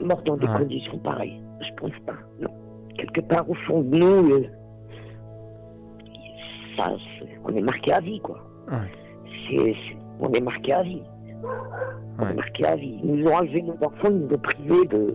[0.00, 1.40] mort dans des conditions pareilles.
[1.60, 2.14] Je pense pas.
[2.40, 2.50] Non.
[2.96, 4.46] Quelque part au fond de nous, euh,
[6.76, 6.92] ça,
[7.44, 8.38] on est marqué à vie, quoi.
[8.70, 9.72] Ouais.
[10.20, 11.02] On est marqué à vie.
[12.18, 12.30] On Ouais.
[12.30, 12.98] est marqué à vie.
[13.02, 15.14] Ils nous ont enlevé nos enfants, ils nous ont privés de,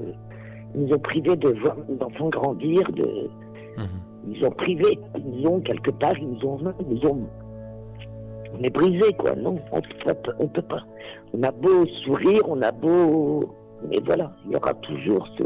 [0.76, 3.30] ils nous ont privés de voir nos enfants grandir, de,
[3.78, 3.88] Mhm.
[4.28, 7.19] ils nous ont privés, ils nous ont quelque part, ils nous ont, ils nous ont,
[8.58, 9.36] on est brisé quoi.
[9.36, 10.84] Non, on peut, pas- on peut pas.
[11.34, 13.56] On a beau sourire, on a beau,
[13.89, 15.43] mais voilà, il y aura toujours ce,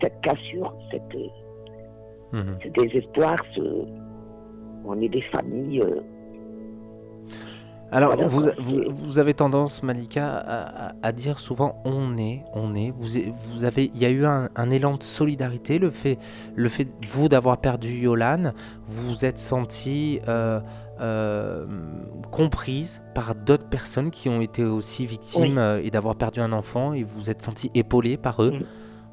[0.00, 1.16] cette cassure, cette,
[2.32, 2.58] Mhm.
[2.62, 3.60] ce désespoir, ce,
[4.84, 5.80] on est des familles.
[5.80, 6.00] euh,
[7.90, 12.90] Alors, Voilà, vous, vous, avez tendance, Malika, à, dire souvent on est, on est.
[12.98, 13.08] Vous,
[13.52, 16.18] vous avez, il y a eu un, un élan de solidarité, le fait,
[16.54, 18.52] le fait vous d'avoir perdu Yolan,
[18.86, 20.60] vous vous êtes senti euh,
[21.00, 21.66] euh,
[22.30, 26.94] comprise par d'autres personnes qui ont été aussi victimes euh, et d'avoir perdu un enfant
[26.94, 28.54] et vous vous êtes senti épaulé par eux.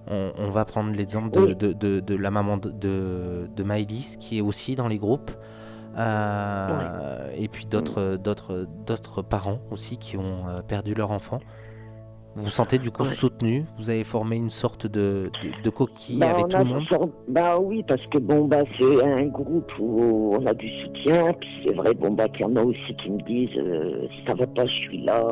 [0.07, 1.55] On, on va prendre l'exemple de, Oui.
[1.55, 5.31] de, de- de la maman de, de, de Maëlys qui est aussi dans les groupes.
[5.97, 11.39] Euh, Et puis d'autres d'autres d'autres parents aussi qui ont euh, perdu leur enfant.
[12.35, 13.09] Vous vous sentez du coup Ouais.
[13.09, 13.65] soutenu?
[13.79, 16.83] Vous avez formé une sorte de, de, de coquille Bah, avec tout le monde?
[16.87, 21.33] sort- Bah oui, parce que bon, bah c'est un groupe où on a du soutien,
[21.33, 24.35] puis c'est vrai, bon, bah qu'il y en a aussi qui me disent, euh, ça
[24.35, 25.23] va pas, je suis là.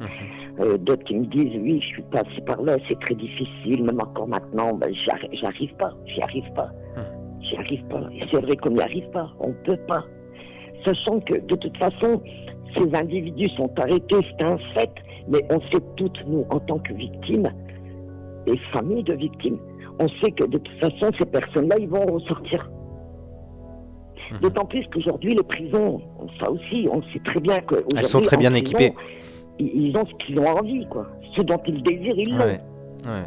[0.00, 0.60] Mhm.
[0.60, 4.00] Euh, D'autres qui me disent, oui, je suis passé par là, c'est très difficile, même
[4.00, 4.86] encore maintenant, bah,
[5.40, 6.70] j'arrive pas, j'y arrive pas.
[7.48, 8.02] J'y arrive pas.
[8.12, 10.04] Et c'est vrai qu'on n'y arrive pas, on peut pas.
[10.84, 12.20] Sachant que, de toute façon,
[12.76, 14.90] ces individus sont arrêtés, c'est un fait,
[15.28, 17.48] mais on sait toutes, nous, en tant que victimes,
[18.46, 19.58] et familles de victimes,
[19.98, 22.70] on sait que de toute façon, ces personnes-là, ils vont ressortir.
[24.30, 24.40] Mhm.
[24.40, 26.00] D'autant plus qu'aujourd'hui, les prisons,
[26.40, 27.76] ça aussi, on sait très bien que.
[27.96, 28.92] Elles sont très bien équipées.
[29.58, 31.06] Ils ils ont ce qu'ils ont envie, quoi.
[31.36, 32.44] Ce dont ils désirent, ils l'ont.
[32.44, 33.26] Ouais.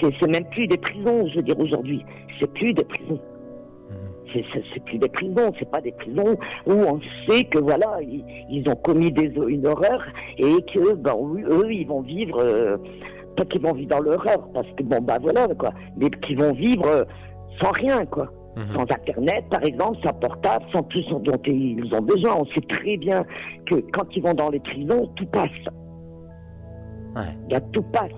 [0.00, 2.04] C'est même plus des prisons, je veux dire, aujourd'hui.
[2.40, 3.18] C'est plus des prisons.
[3.90, 4.42] Mhm.
[4.74, 8.68] C'est- plus des prisons, c'est pas des prisons où on sait que voilà, ils, ils
[8.68, 10.04] ont commis des, une horreur
[10.38, 11.14] et que ben,
[11.50, 12.76] eux, ils vont vivre, euh,
[13.36, 16.52] pas qu'ils vont vivre dans l'horreur, parce que bon, bah voilà, quoi, mais qu'ils vont
[16.52, 17.04] vivre euh,
[17.62, 18.28] sans rien, quoi.
[18.56, 18.74] Mhm.
[18.74, 22.36] Sans Internet, par exemple, sans portable, sans tout ce dont ils ont besoin.
[22.40, 23.22] On sait très bien
[23.66, 25.50] que quand ils vont dans les prisons, tout passe.
[27.16, 28.10] Il y a tout passe.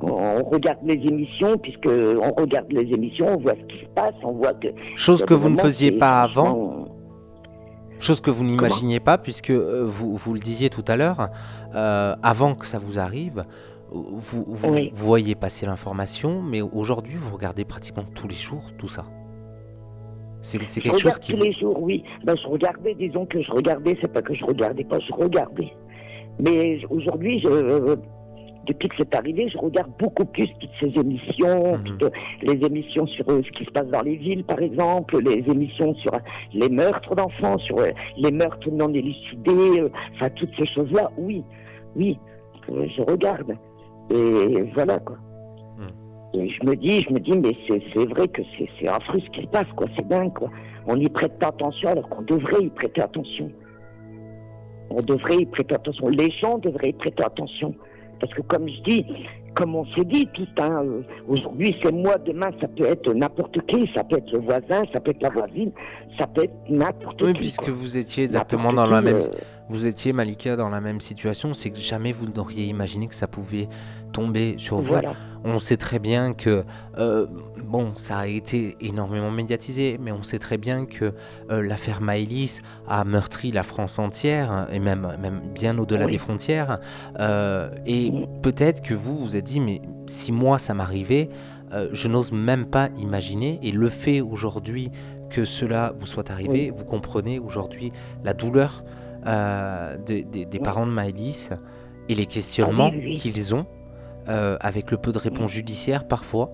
[0.00, 4.14] On, regarde les émissions, puisque on regarde les émissions, on voit ce qui se passe,
[4.22, 4.68] on voit que.
[4.94, 6.86] Chose que vous ne faisiez pas avant,
[7.98, 11.28] chose que vous n'imaginiez pas, puisque euh, vous, vous le disiez tout à l'heure,
[11.74, 13.44] euh, avant que ça vous arrive,
[13.90, 14.90] vous, vous, Oui.
[14.94, 19.04] vous voyez passer l'information, mais aujourd'hui, vous regardez pratiquement tous les jours tout ça.
[20.42, 22.04] C'est quelque chose regarde qui tous les jours, oui.
[22.24, 25.72] Ben, je regardais, disons que je regardais, c'est pas que je regardais pas, je regardais.
[26.38, 27.96] Mais aujourd'hui, je, euh,
[28.66, 31.84] depuis que c'est arrivé, je regarde beaucoup plus toutes ces émissions, Mhm.
[31.98, 35.44] toutes les émissions sur euh, ce qui se passe dans les villes, par exemple, les
[35.50, 36.18] émissions sur euh,
[36.52, 41.42] les meurtres d'enfants, sur euh, les meurtres non élucidés, enfin toutes ces choses-là, oui,
[41.96, 42.18] oui,
[42.68, 43.56] je regarde.
[44.10, 45.16] Et voilà quoi.
[46.34, 49.30] Et je me dis, je me dis, mais c'est vrai que c'est c'est affreux ce
[49.30, 49.86] qui se passe, quoi.
[49.96, 50.50] C'est dingue, quoi.
[50.86, 53.50] On n'y prête pas attention alors qu'on devrait y prêter attention.
[54.90, 56.08] On devrait y prêter attention.
[56.08, 57.74] Les gens devraient y prêter attention.
[58.20, 59.06] Parce que comme je dis,
[59.54, 63.58] comme on s'est dit tout, hein, euh, aujourd'hui c'est moi, demain ça peut être n'importe
[63.66, 65.72] qui, ça peut être le voisin, ça peut être la voisine,
[66.18, 67.40] ça peut être n'importe Oui, qui.
[67.40, 67.72] puisque quoi.
[67.72, 71.54] vous étiez exactement dans la qui, même, euh, vous étiez Malika dans la même situation,
[71.54, 73.68] c'est que jamais vous n'auriez imaginé que ça pouvait
[74.12, 74.84] tomber sur vous.
[74.84, 75.12] voilà.
[75.44, 76.64] On sait très bien que,
[76.98, 77.26] euh,
[77.76, 81.12] bon, ça a été énormément médiatisé, mais on sait très bien que
[81.50, 86.12] euh, l'affaire Maëlys a meurtri la France entière, hein, et même, même bien au-delà Oui.
[86.12, 86.78] des frontières.
[87.20, 88.10] Euh, et
[88.42, 91.28] peut-être que vous vous êtes dit, mais si moi ça m'arrivait,
[91.72, 93.58] euh, je n'ose même pas imaginer.
[93.62, 94.90] Et le fait aujourd'hui
[95.28, 97.92] que cela vous soit arrivé, vous comprenez aujourd'hui
[98.24, 98.82] la douleur
[99.26, 100.58] de- des- Oui.
[100.60, 101.50] parents de Maëlys
[102.08, 103.16] et les questionnements oui, oui.
[103.16, 103.66] qu'ils ont
[104.28, 106.50] avec le peu de réponse judiciaire parfois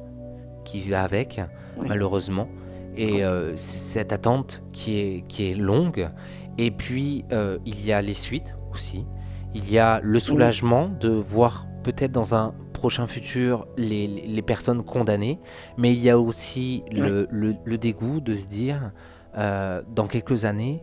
[0.64, 1.40] qui va avec,
[1.78, 1.86] Oui.
[1.88, 2.48] malheureusement.
[2.96, 6.10] Et euh, cette attente qui est, qui est longue.
[6.58, 9.06] Et puis, euh, il y a les suites aussi.
[9.54, 14.82] Il y a le soulagement de voir peut-être dans un prochain futur les, les- personnes
[14.84, 15.38] condamnées.
[15.78, 18.92] Mais il y a aussi le, le- le dégoût de se dire,
[19.38, 20.82] euh, dans quelques années,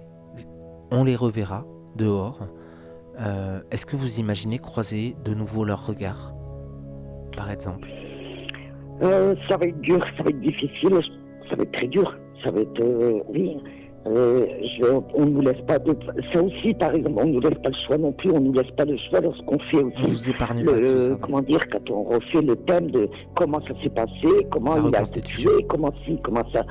[0.92, 1.66] on les reverra
[1.96, 2.48] dehors.
[3.70, 6.34] Est-ce que vous imaginez croiser de nouveau leurs regards,
[7.36, 7.90] par exemple?
[9.02, 11.00] Euh, ça va être dur, ça va être difficile,
[11.50, 12.18] ça va être très dur.
[12.44, 13.58] Ça va être, euh, oui.
[14.08, 14.46] Euh,
[14.78, 15.94] je- on ne nous laisse pas de.
[16.34, 18.32] Ça aussi, par exemple, on ne nous laisse pas le choix non plus.
[18.32, 20.02] On ne nous laisse pas le choix lorsqu'on fait On aussi.
[20.04, 21.18] vous épargne Le, pas tout ça.
[21.22, 25.02] comment dire, quand on refait le thème de comment ça s'est passé, comment il a
[25.02, 26.64] été tué, comment si, comment ça.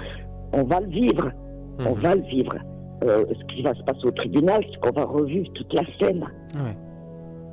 [0.54, 1.30] On va le vivre,
[1.80, 2.00] on Mhm.
[2.02, 2.54] va le vivre.
[3.04, 6.24] Euh, ce qui va se passer au tribunal, c'est qu'on va revivre toute la scène.
[6.54, 6.76] Ouais.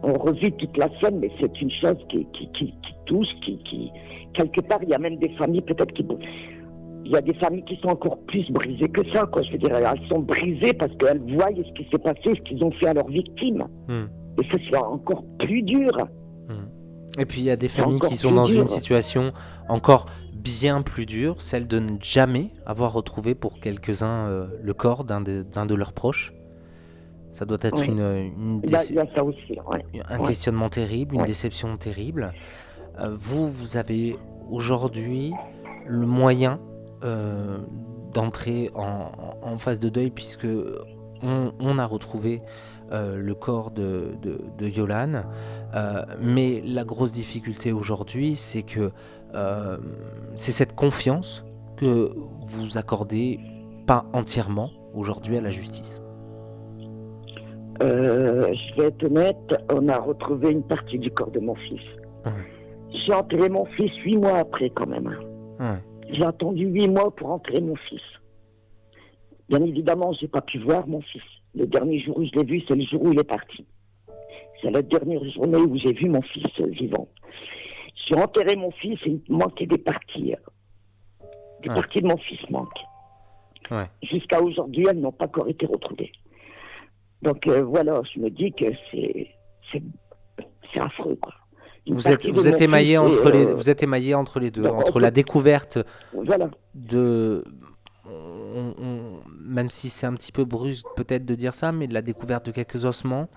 [0.04, 3.58] On revit toute la scène, mais c'est une chose qui, qui, qui, qui touche, qui,
[3.70, 3.92] qui,
[4.36, 6.06] quelque part, il y a même des familles peut-être qui,
[7.06, 9.42] il y a des familles qui sont encore plus brisées que ça, quoi.
[9.44, 12.64] Je veux dire, elles sont brisées parce qu'elles voient ce qui s'est passé, ce qu'ils
[12.64, 13.64] ont fait à leurs victimes.
[13.88, 14.06] Hmm.
[14.42, 15.92] Et ça, c'est encore plus dur.
[17.18, 19.32] Et puis il y a des familles qui sont dans une situation
[19.70, 25.06] encore bien plus dure, celle de ne jamais avoir retrouvé pour quelques-uns euh, le corps
[25.06, 26.34] d'un de, leurs proches.
[27.32, 27.88] Ça doit être Oui.
[27.88, 29.86] une, déce- ça aussi, ouais.
[30.10, 30.28] un Ouais.
[30.28, 31.28] questionnement terrible, une Ouais.
[31.28, 32.34] déception terrible.
[33.00, 34.18] Euh, vous, vous avez
[34.50, 35.34] aujourd'hui
[35.88, 36.60] le moyen
[37.04, 37.60] euh,
[38.14, 40.48] d'entrer en, en phase de deuil puisque
[41.22, 42.42] on, on a retrouvé
[42.92, 45.24] euh, le corps de, de, de Yolan.
[45.76, 48.92] Euh, mais la grosse difficulté aujourd'hui, c'est que
[50.36, 51.44] c'est cette confiance
[51.76, 53.38] que vous accordez
[53.86, 56.02] pas entièrement aujourd'hui à la justice.
[57.82, 61.82] Je vais être honnête, on a retrouvé une partie du corps de mon fils.
[62.26, 62.32] Ouais.
[63.06, 65.08] J'ai enterré mon fils huit mois après, quand même.
[65.60, 65.74] hein.
[65.74, 66.14] Ouais.
[66.14, 68.02] J'ai attendu huit mois pour enterrer mon fils.
[69.50, 71.22] Bien évidemment, j'ai pas pu voir mon fils.
[71.56, 73.66] Le dernier jour où je l'ai vu, c'est le jour où il est parti.
[74.62, 77.08] C'est la dernière journée où j'ai vu mon fils vivant.
[78.08, 80.34] J'ai enterré mon fils et il manquait des parties.
[81.62, 81.76] Des Ouais.
[81.76, 82.84] parties de mon fils manquent.
[83.72, 83.86] Ouais.
[84.04, 86.12] Jusqu'à aujourd'hui, elles n'ont pas encore été retrouvées.
[87.22, 89.32] Donc euh, voilà, je me dis que c'est
[90.80, 91.34] affreux quoi.
[91.88, 94.76] Vous êtes, vous êtes émaillé entre les, euh, vous êtes émaillé entre les deux, dans-
[94.78, 95.78] entre la découverte
[96.14, 96.50] Voilà.
[96.74, 97.44] de,
[98.10, 101.94] on- on- même si c'est un petit peu brusque peut-être de dire ça, mais de
[101.94, 103.28] la découverte de quelques ossements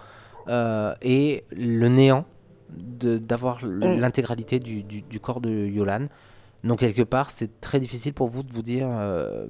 [0.48, 2.24] euh, et le néant
[2.70, 3.98] de- d'avoir Mm.
[3.98, 6.06] l'intégralité du, du- du corps de Yolan.
[6.64, 9.46] Donc quelque part, c'est très difficile pour vous de vous dire, euh,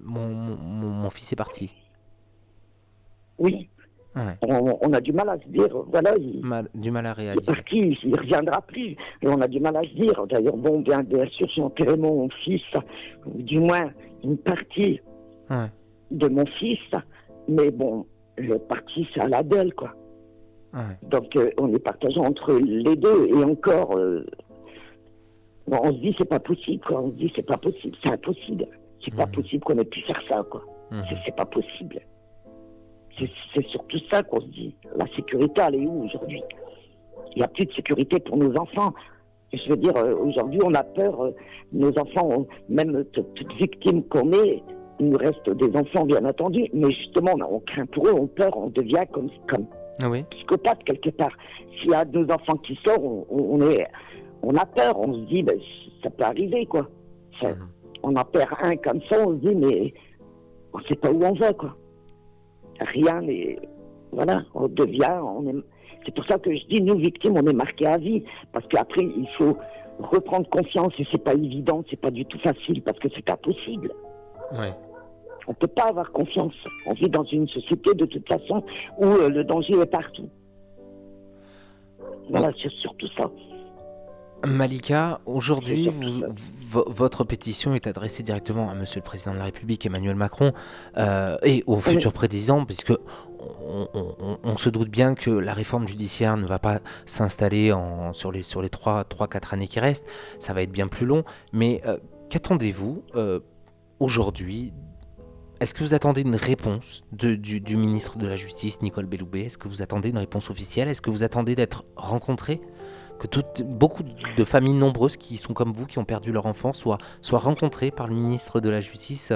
[0.00, 1.74] mon, mon- mon fils est parti.
[3.38, 3.68] Oui.
[4.14, 4.36] Ouais.
[4.42, 7.46] On, on a du mal à se dire, voilà, il, Mal- du mal à réaliser.
[7.46, 8.90] parti, il ne reviendra plus.
[9.22, 10.26] Et on a du mal à se dire.
[10.28, 12.60] D'ailleurs, bon, bien, bien sûr, j'ai enterré mon fils,
[13.26, 13.90] ou du moins
[14.22, 15.00] une partie
[15.50, 15.66] Ouais.
[16.10, 16.78] de mon fils,
[17.48, 18.04] mais bon,
[18.36, 19.94] le parti, c'est à la belle, quoi.
[20.74, 20.80] Ouais.
[21.10, 23.28] Donc, euh, on est partagé entre les deux.
[23.28, 24.24] Et encore, euh,
[25.66, 27.00] bon, on se dit, c'est pas possible, quoi.
[27.02, 28.66] On se dit, c'est pas possible, c'est impossible.
[29.04, 30.62] C'est pas possible qu'on ait pu faire ça, quoi.
[30.90, 31.02] Mhm.
[31.24, 32.00] C'est pas possible.
[33.18, 34.74] C'est surtout ça qu'on se dit.
[34.96, 36.42] La sécurité, elle est où aujourd'hui?
[37.34, 38.92] Il n'y a plus de sécurité pour nos enfants.
[39.52, 41.22] Je veux dire, euh, aujourd'hui, on a peur.
[41.24, 41.30] euh,
[41.72, 44.62] nos enfants, même toute victime qu'on est,
[45.00, 48.54] il nous reste des enfants, bien entendu, mais justement, on craint pour eux, on peur,
[48.56, 49.64] on devient comme, comme
[50.02, 50.22] Ah oui.
[50.30, 51.32] psychopathe quelque part.
[51.80, 53.86] S'il y a deux enfants qui sortent, on, on est,
[54.42, 55.58] on a peur, on se dit, ben,
[56.02, 56.88] ça peut arriver, quoi.
[57.40, 57.68] Ça- Mhm.
[58.02, 59.94] On en perd un comme ça, on se dit, mais
[60.74, 61.74] on sait pas où on va, quoi.
[62.84, 63.58] Rien n'est.
[64.12, 65.54] Voilà, on devient, on est.
[66.04, 68.24] C'est pour ça que je dis, nous, victimes, on est marqués à vie.
[68.52, 69.56] Parce qu'après, il faut
[69.98, 73.36] reprendre confiance et c'est pas évident, c'est pas du tout facile parce que c'est pas
[73.36, 73.92] possible.
[74.52, 74.72] Ouais.
[75.46, 76.54] On peut pas avoir confiance.
[76.86, 78.64] On vit dans une société de toute façon
[78.98, 80.28] où euh, le danger est partout.
[82.30, 83.30] Voilà, c'est surtout ça.
[84.46, 85.90] Malika, aujourd'hui,
[86.70, 90.52] votre pétition est adressée directement à Monsieur le Président de la République, Emmanuel Macron,
[90.96, 92.92] euh, et au futur président, puisque
[93.38, 97.72] on, on- on- on se doute bien que la réforme judiciaire ne va pas s'installer
[98.12, 100.06] sur les, sur les 3-4 années qui restent,
[100.38, 101.98] ça va être bien plus long, mais euh,
[102.30, 103.40] qu'attendez-vous euh,
[104.00, 104.72] aujourd'hui?
[105.60, 109.42] Est-ce que vous attendez une réponse de- du, du ministre de la Justice, Nicole Belloubet?
[109.42, 110.88] Est-ce que vous attendez une réponse officielle?
[110.88, 112.60] Est-ce que vous attendez d'être rencontré?
[113.22, 116.72] Que toutes, beaucoup de familles nombreuses qui sont comme vous, qui ont perdu leur enfant,
[116.72, 119.32] soient, soient rencontrées par le ministre de la Justice,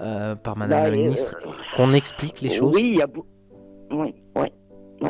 [0.00, 1.36] euh, par Madame Bah, la euh, ministre,
[1.74, 3.06] qu'on explique les choses Oui, il y a
[3.92, 4.48] Oui, oui,
[5.00, 5.08] oui.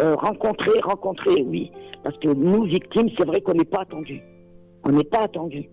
[0.00, 1.70] Euh, rencontrer, rencontrer, oui.
[2.02, 4.20] Parce que nous, victimes, c'est vrai qu'on n'est pas attendus.
[4.84, 5.70] On n'est pas attendus.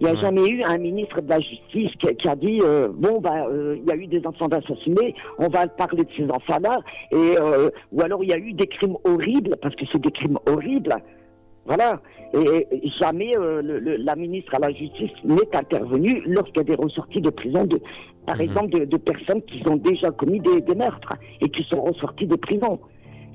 [0.00, 0.20] Il n'y a Ouais.
[0.20, 3.76] jamais eu un ministre de la Justice qui, qui a dit euh, bon, bah, euh,
[3.78, 6.78] il y a eu des enfants assassinés, on va parler de ces enfants-là.
[7.12, 10.10] Et, euh, ou alors il y a eu des crimes horribles, parce que c'est des
[10.10, 10.94] crimes horribles.
[11.66, 12.00] Voilà.
[12.32, 16.64] Et, et jamais le- le- la ministre à la Justice n'est intervenue lorsqu'il y a
[16.76, 17.78] des ressorties de prison, de,
[18.24, 18.40] par Mhm.
[18.42, 22.26] exemple, de, de personnes qui ont déjà commis des, des meurtres et qui sont ressorties
[22.26, 22.78] de prison.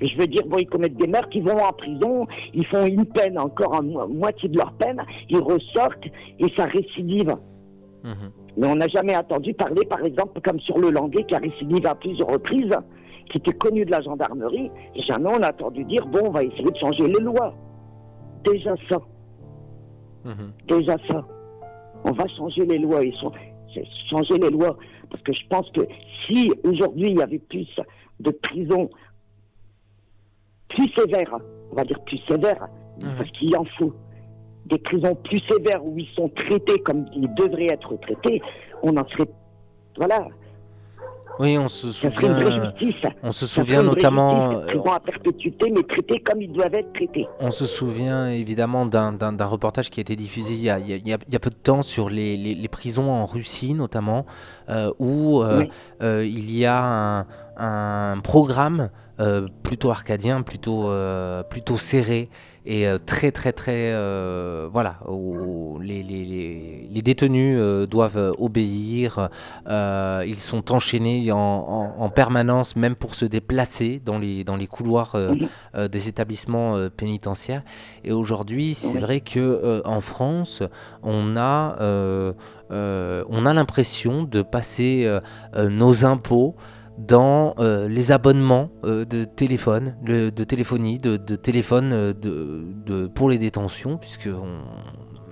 [0.00, 3.06] Je veux dire, bon, ils commettent des meurtres, ils vont en prison, ils font une
[3.06, 6.04] peine, encore mo- moitié de leur peine, ils ressortent
[6.38, 7.34] et ça récidive.
[8.04, 8.30] Mhm.
[8.58, 11.86] Mais on n'a jamais entendu parler, par exemple, comme sur le Languet, qui a récidivé
[11.86, 12.76] à plusieurs reprises,
[13.30, 14.70] qui était connu de la gendarmerie.
[14.94, 17.54] Et jamais on a entendu dire, bon, on va essayer de changer les lois.
[18.44, 18.98] Déjà ça,
[20.24, 20.52] Mhm.
[20.68, 21.24] déjà ça.
[22.04, 23.02] On va changer les lois.
[23.04, 23.32] Et so-
[23.74, 24.76] c'est changer les lois.
[25.10, 25.82] Parce que je pense que
[26.26, 27.68] si aujourd'hui il y avait plus
[28.20, 28.88] de prisons
[30.68, 31.36] plus sévères,
[31.72, 32.68] on va dire plus sévères,
[33.02, 33.92] Ah parce qu'il en faut
[34.66, 38.42] des prisons plus sévères où ils sont traités comme ils devraient être traités,
[38.82, 39.28] on en serait.
[39.96, 40.26] Voilà,
[41.38, 43.02] Oui, on se souvient, justice.
[43.22, 47.26] on se souvient notamment, prisons à perpétuité, mais traités comme ils doivent être traités.
[47.40, 49.12] On se souvient évidemment d'un-
[49.46, 51.32] reportage qui a été diffusé il y a, il y a- il y a- il
[51.32, 54.24] y a peu de temps sur les, les- les prisons en Russie notamment,
[54.70, 55.70] euh, où euh, Oui.
[56.02, 56.82] euh, il y a
[57.20, 57.24] un,
[57.58, 62.28] un programme euh, plutôt arcadien, plutôt, euh, plutôt serré
[62.68, 63.92] et euh, très très très
[64.72, 67.56] voilà où les, les- les- les détenus
[67.88, 69.28] doivent obéir
[69.68, 74.66] ils sont enchaînés en, en- en permanence même pour se déplacer dans les, dans les
[74.66, 75.14] couloirs
[75.94, 77.62] des établissements pénitentiaires.
[78.04, 80.62] Et aujourd'hui c'est vrai que en France
[81.04, 81.76] on a
[82.70, 85.08] on a l'impression de passer
[85.56, 86.56] nos impôts
[86.98, 93.38] dans euh, les abonnements euh, de téléphone, de téléphonie, de, téléphone euh, de, pour les
[93.38, 94.62] détentions, puisque on-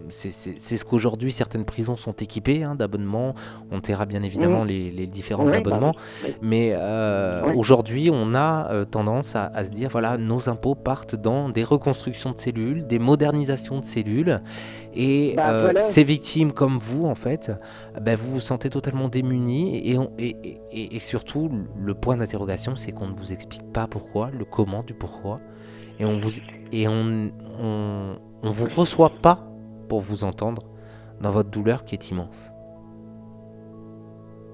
[0.09, 0.31] c'est
[0.77, 3.35] ce qu'aujourd'hui certaines prisons sont équipées hein, d'abonnements.
[3.71, 4.69] On taira bien évidemment Mhm.
[4.69, 6.35] les, les différents Oui, bah abonnements, oui.
[6.43, 11.15] mais euh, aujourd'hui on a euh, tendance à, à se dire voilà nos impôts partent
[11.17, 14.41] dans des reconstructions de cellules, des modernisations de cellules,
[14.95, 15.81] et Bah, euh, voilà.
[15.81, 17.51] ces victimes comme vous en fait,
[18.01, 22.17] ben, vous vous sentez totalement démunis et, on- et, et- et- et surtout le point
[22.17, 25.37] d'interrogation c'est qu'on ne vous explique pas pourquoi, le comment du pourquoi
[25.99, 26.31] et on vous
[26.73, 29.47] et on, on, on vous reçoit pas
[29.89, 30.63] pour vous entendre
[31.21, 32.53] dans votre douleur qui est immense.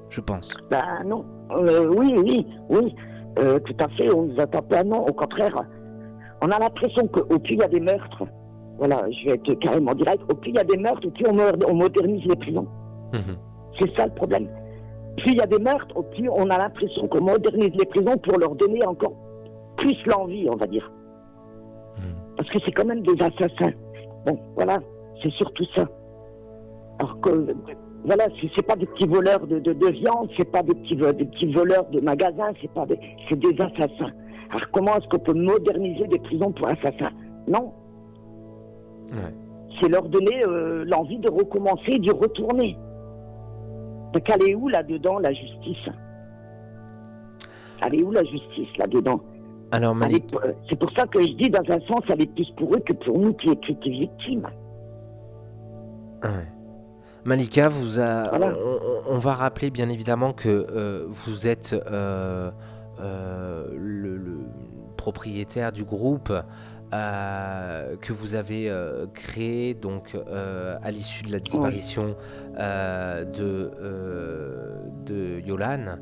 [0.08, 0.52] Je pense.
[0.70, 1.24] Ben non.
[1.52, 2.94] Euh, oui, oui, oui.
[3.38, 4.82] Euh, tout à fait, on nous attend pas.
[4.82, 5.56] Non, au contraire.
[6.42, 8.24] On a l'impression qu'au plus il y a des meurtres,
[8.78, 11.26] voilà, je vais être carrément direct, au plus il y a des meurtres, au plus
[11.28, 12.66] on, mo- on modernise les prisons.
[13.12, 13.36] Mhm.
[13.78, 14.48] C'est ça le problème.
[15.18, 18.16] Plus il y a des meurtres, au plus on a l'impression qu'on modernise les prisons
[18.16, 19.12] pour leur donner encore
[19.76, 20.90] plus l'envie, on va dire.
[21.98, 22.14] Mhm.
[22.38, 23.74] Parce que c'est quand même des assassins.
[24.26, 24.78] Bon, voilà,
[25.22, 25.86] c'est surtout ça.
[26.98, 27.54] Alors que,
[28.04, 28.24] voilà,
[28.56, 31.24] c'est pas des petits voleurs de, de, de viande, c'est pas des petits, vo- des
[31.24, 32.98] petits voleurs de magasins, c'est pas des,
[33.28, 34.12] c'est des assassins.
[34.50, 37.12] Alors comment est-ce qu'on peut moderniser des prisons pour assassins?
[37.46, 37.72] Non.
[39.12, 39.34] Ouais.
[39.80, 42.76] C'est leur donner euh, l'envie de recommencer, d'y retourner.
[44.12, 45.88] Donc elle est où là-dedans, la justice?
[47.82, 49.20] Elle est où la justice là-dedans
[49.72, 52.50] Alors Malik, euh, C'est pour ça que je dis, dans un sens, elle est plus
[52.56, 54.48] pour eux que pour nous qui étions victimes.
[56.22, 56.46] Ouais.
[57.24, 58.46] Malika, vous a- Voilà.
[58.48, 62.50] on, on- on va rappeler bien évidemment que euh, vous êtes euh,
[63.00, 64.38] euh, le, le
[64.96, 66.32] propriétaire du groupe
[66.92, 72.16] euh, que vous avez euh, créé donc euh, à l'issue de la disparition
[72.56, 73.70] de,
[75.06, 75.98] de Yolan.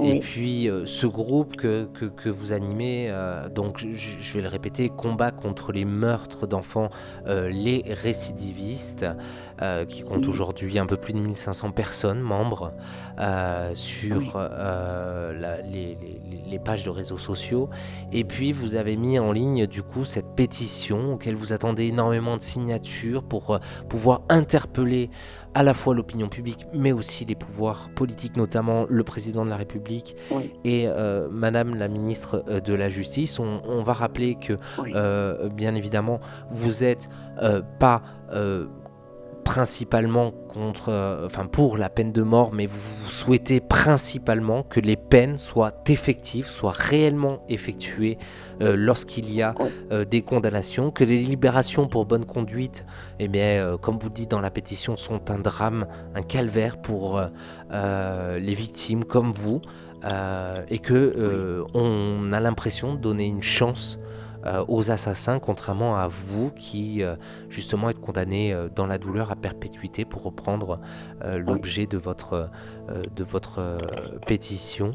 [0.00, 3.12] Et puis ce groupe que, que, que vous animez,
[3.54, 6.90] donc je, vais le répéter, combat contre les meurtres d'enfants,
[7.26, 9.06] les récidivistes,
[9.62, 10.28] euh, qui compte Oui.
[10.28, 12.72] aujourd'hui un peu plus de 1500 personnes membres
[13.18, 17.68] euh, sur euh, la- les, les- les pages de réseaux sociaux.
[18.12, 22.36] Et puis vous avez mis en ligne du coup cette pétition auquel vous attendez énormément
[22.36, 23.58] de signatures pour
[23.88, 25.10] pouvoir interpeller
[25.54, 29.56] à la fois l'opinion publique mais aussi les pouvoirs politiques, notamment le président de la
[29.56, 30.52] République Oui.
[30.64, 30.88] et
[31.30, 33.38] Madame la ministre de la Justice.
[33.38, 34.92] On, on va rappeler que Oui.
[35.54, 37.08] bien évidemment, vous êtes
[37.78, 38.02] pas
[39.44, 44.96] principalement contre, euh, enfin pour la peine de mort, mais vous, souhaitez principalement que les
[44.96, 48.18] peines soient effectives, soient réellement effectuées
[48.62, 49.54] euh, lorsqu'il y a
[49.92, 52.84] euh, des condamnations, que les libérations pour bonne conduite,
[53.18, 57.20] eh bien, comme vous le dites dans la pétition, sont un drame, un calvaire pour
[57.70, 59.60] les victimes comme vous,
[60.68, 63.98] et que on a l'impression de donner une chance
[64.46, 67.16] euh, aux assassins, contrairement à vous qui, euh,
[67.50, 70.80] justement, êtes condamnés euh, dans la douleur à perpétuité pour reprendre
[71.22, 72.50] l'objet de votre,
[72.88, 73.78] de votre
[74.26, 74.94] pétition.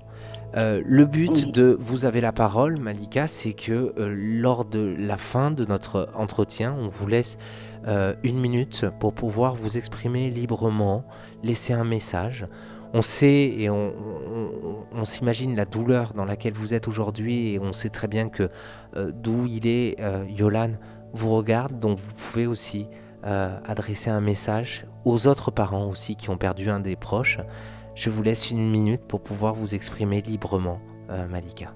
[0.56, 5.66] Le but de Vous avez la parole, Malika, c'est que lors de la fin de
[5.66, 7.38] notre entretien, on vous laisse
[8.24, 11.06] une minute pour pouvoir vous exprimer librement,
[11.44, 12.48] laisser un message.
[12.98, 17.90] On sait et on, s'imagine la douleur dans laquelle vous êtes aujourd'hui et on sait
[17.90, 18.50] très bien que
[18.96, 20.72] euh, d'où il est, euh, Yolan
[21.12, 22.88] vous regarde, donc vous pouvez aussi
[23.26, 27.40] euh, adresser un message aux autres parents aussi qui ont perdu un des proches.
[27.96, 30.80] Je vous laisse une minute pour pouvoir vous exprimer librement,
[31.30, 31.74] Malika.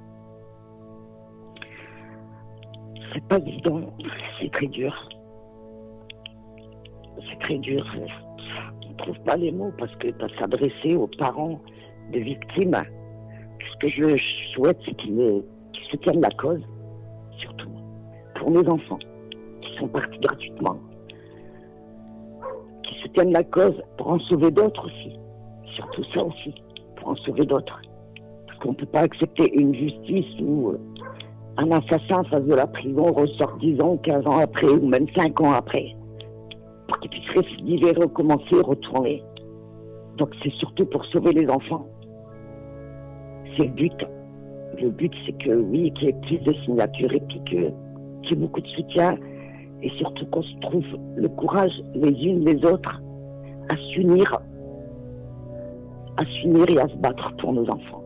[3.13, 3.93] C'est pas évident,
[4.39, 5.09] c'est très dur.
[7.29, 7.85] C'est très dur.
[8.99, 11.59] Trouve pas les mots parce que de s'adresser aux parents
[12.11, 12.75] de victimes,
[13.59, 14.17] ce que je
[14.53, 15.43] souhaite, c'est qu'ils
[15.89, 16.61] soutiennent la cause,
[17.39, 17.69] surtout
[18.35, 18.99] pour nos enfants
[19.61, 20.77] qui sont partis gratuitement.
[22.83, 25.17] Qu'ils soutiennent la cause pour en sauver d'autres aussi.
[25.75, 26.53] Surtout ça aussi,
[26.97, 27.81] pour en sauver d'autres.
[28.47, 30.79] Parce qu'on ne peut pas accepter une justice où euh,
[31.57, 35.39] un assassin face de la prison ressort 10 ans, 15 ans après, ou même 5
[35.41, 35.95] ans après,
[36.89, 39.23] pour qu'il puisse récidiver, recommencer, retourner.
[40.17, 41.85] Donc c'est surtout pour sauver les enfants.
[43.55, 44.05] C'est le but.
[44.81, 47.73] Le but, c'est que oui, qu'il y ait plus de signatures et puis qu'il
[48.23, 49.17] y ait beaucoup de soutien
[49.81, 50.85] et surtout qu'on se trouve
[51.15, 53.01] le courage les unes les autres
[53.71, 54.39] à s'unir,
[56.17, 58.03] à s'unir et à se battre pour nos enfants.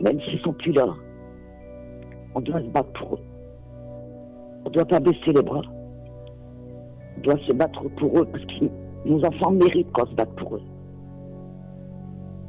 [0.00, 0.86] Même s'ils sont plus là,
[2.34, 3.22] on doit se battre pour eux.
[4.64, 5.62] On ne doit pas baisser les bras.
[7.22, 8.64] Doit se battre pour eux parce que
[9.06, 10.62] nos enfants méritent qu'on se batte pour eux.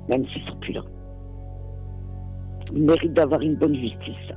[0.09, 0.81] Même s'ils sont plus là.
[2.75, 4.31] Ils méritent d'avoir une bonne justice.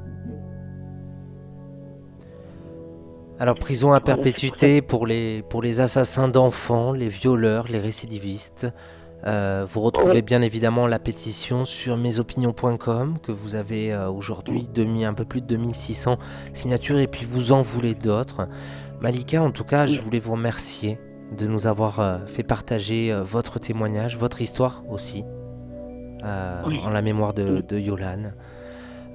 [3.41, 8.67] Alors, prison à perpétuité pour les, pour les assassins d'enfants, les violeurs, les récidivistes.
[9.27, 10.23] Euh, vous retrouvez Ouais.
[10.23, 14.69] bien évidemment la pétition sur mesopinions.com que vous avez euh, aujourd'hui
[15.05, 16.19] un peu plus de 2600
[16.53, 18.49] signatures et puis vous en voulez d'autres.
[19.01, 20.99] Malika, en tout cas, je voulais vous remercier
[21.37, 25.25] de nous avoir euh, fait partager euh, votre témoignage, votre histoire aussi,
[26.25, 26.79] euh, Oui.
[26.85, 28.33] en la mémoire de, de Yolan.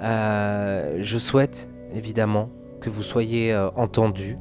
[0.01, 2.49] Je souhaite évidemment
[2.81, 4.38] que vous soyez entendu.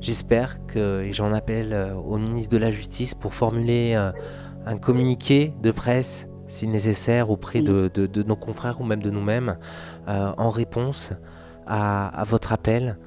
[0.00, 1.74] J'espère que, et j'en appelle
[2.06, 3.94] au ministre de la Justice pour formuler
[4.66, 9.10] un communiqué de presse, si nécessaire, auprès de, de- de nos confrères ou même de
[9.10, 9.56] nous-mêmes,
[10.06, 11.12] en réponse
[11.66, 12.98] à, à votre appel.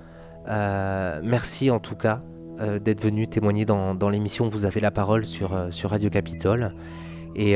[0.48, 2.22] Euh, merci en tout cas
[2.62, 6.10] euh, d'être venu témoigner dans, dans l'émission Vous avez la parole sur, euh, sur Radio
[6.10, 6.74] Capitole.
[7.36, 7.56] Et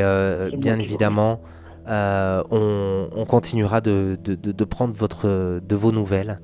[0.58, 1.42] bien évidemment,
[1.88, 6.39] on, on continuera de, de- de- de prendre votre, de vos nouvelles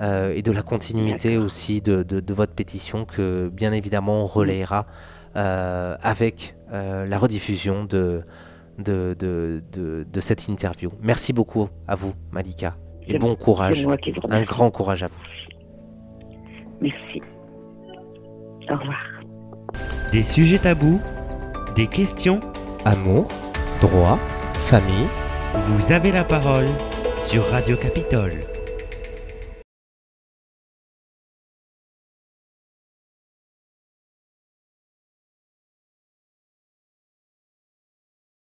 [0.00, 4.26] euh, et de la continuité aussi de, de- de votre pétition que bien évidemment on
[4.26, 4.86] relayera
[5.36, 8.22] euh, avec euh, la rediffusion de,
[8.78, 9.60] de,
[10.20, 10.90] cette interview.
[11.02, 12.76] Merci beaucoup à vous, Malika,
[13.06, 13.86] et bon courage,
[14.30, 15.14] un grand courage à vous.
[16.80, 17.22] Merci.
[18.70, 19.20] Au revoir.
[20.12, 21.00] Des sujets tabous,
[21.76, 22.40] des questions,
[22.84, 23.28] Amour,
[23.80, 24.18] droit,
[24.68, 25.08] famille,
[25.54, 26.66] vous avez la parole
[27.18, 28.49] sur Radio Capitole.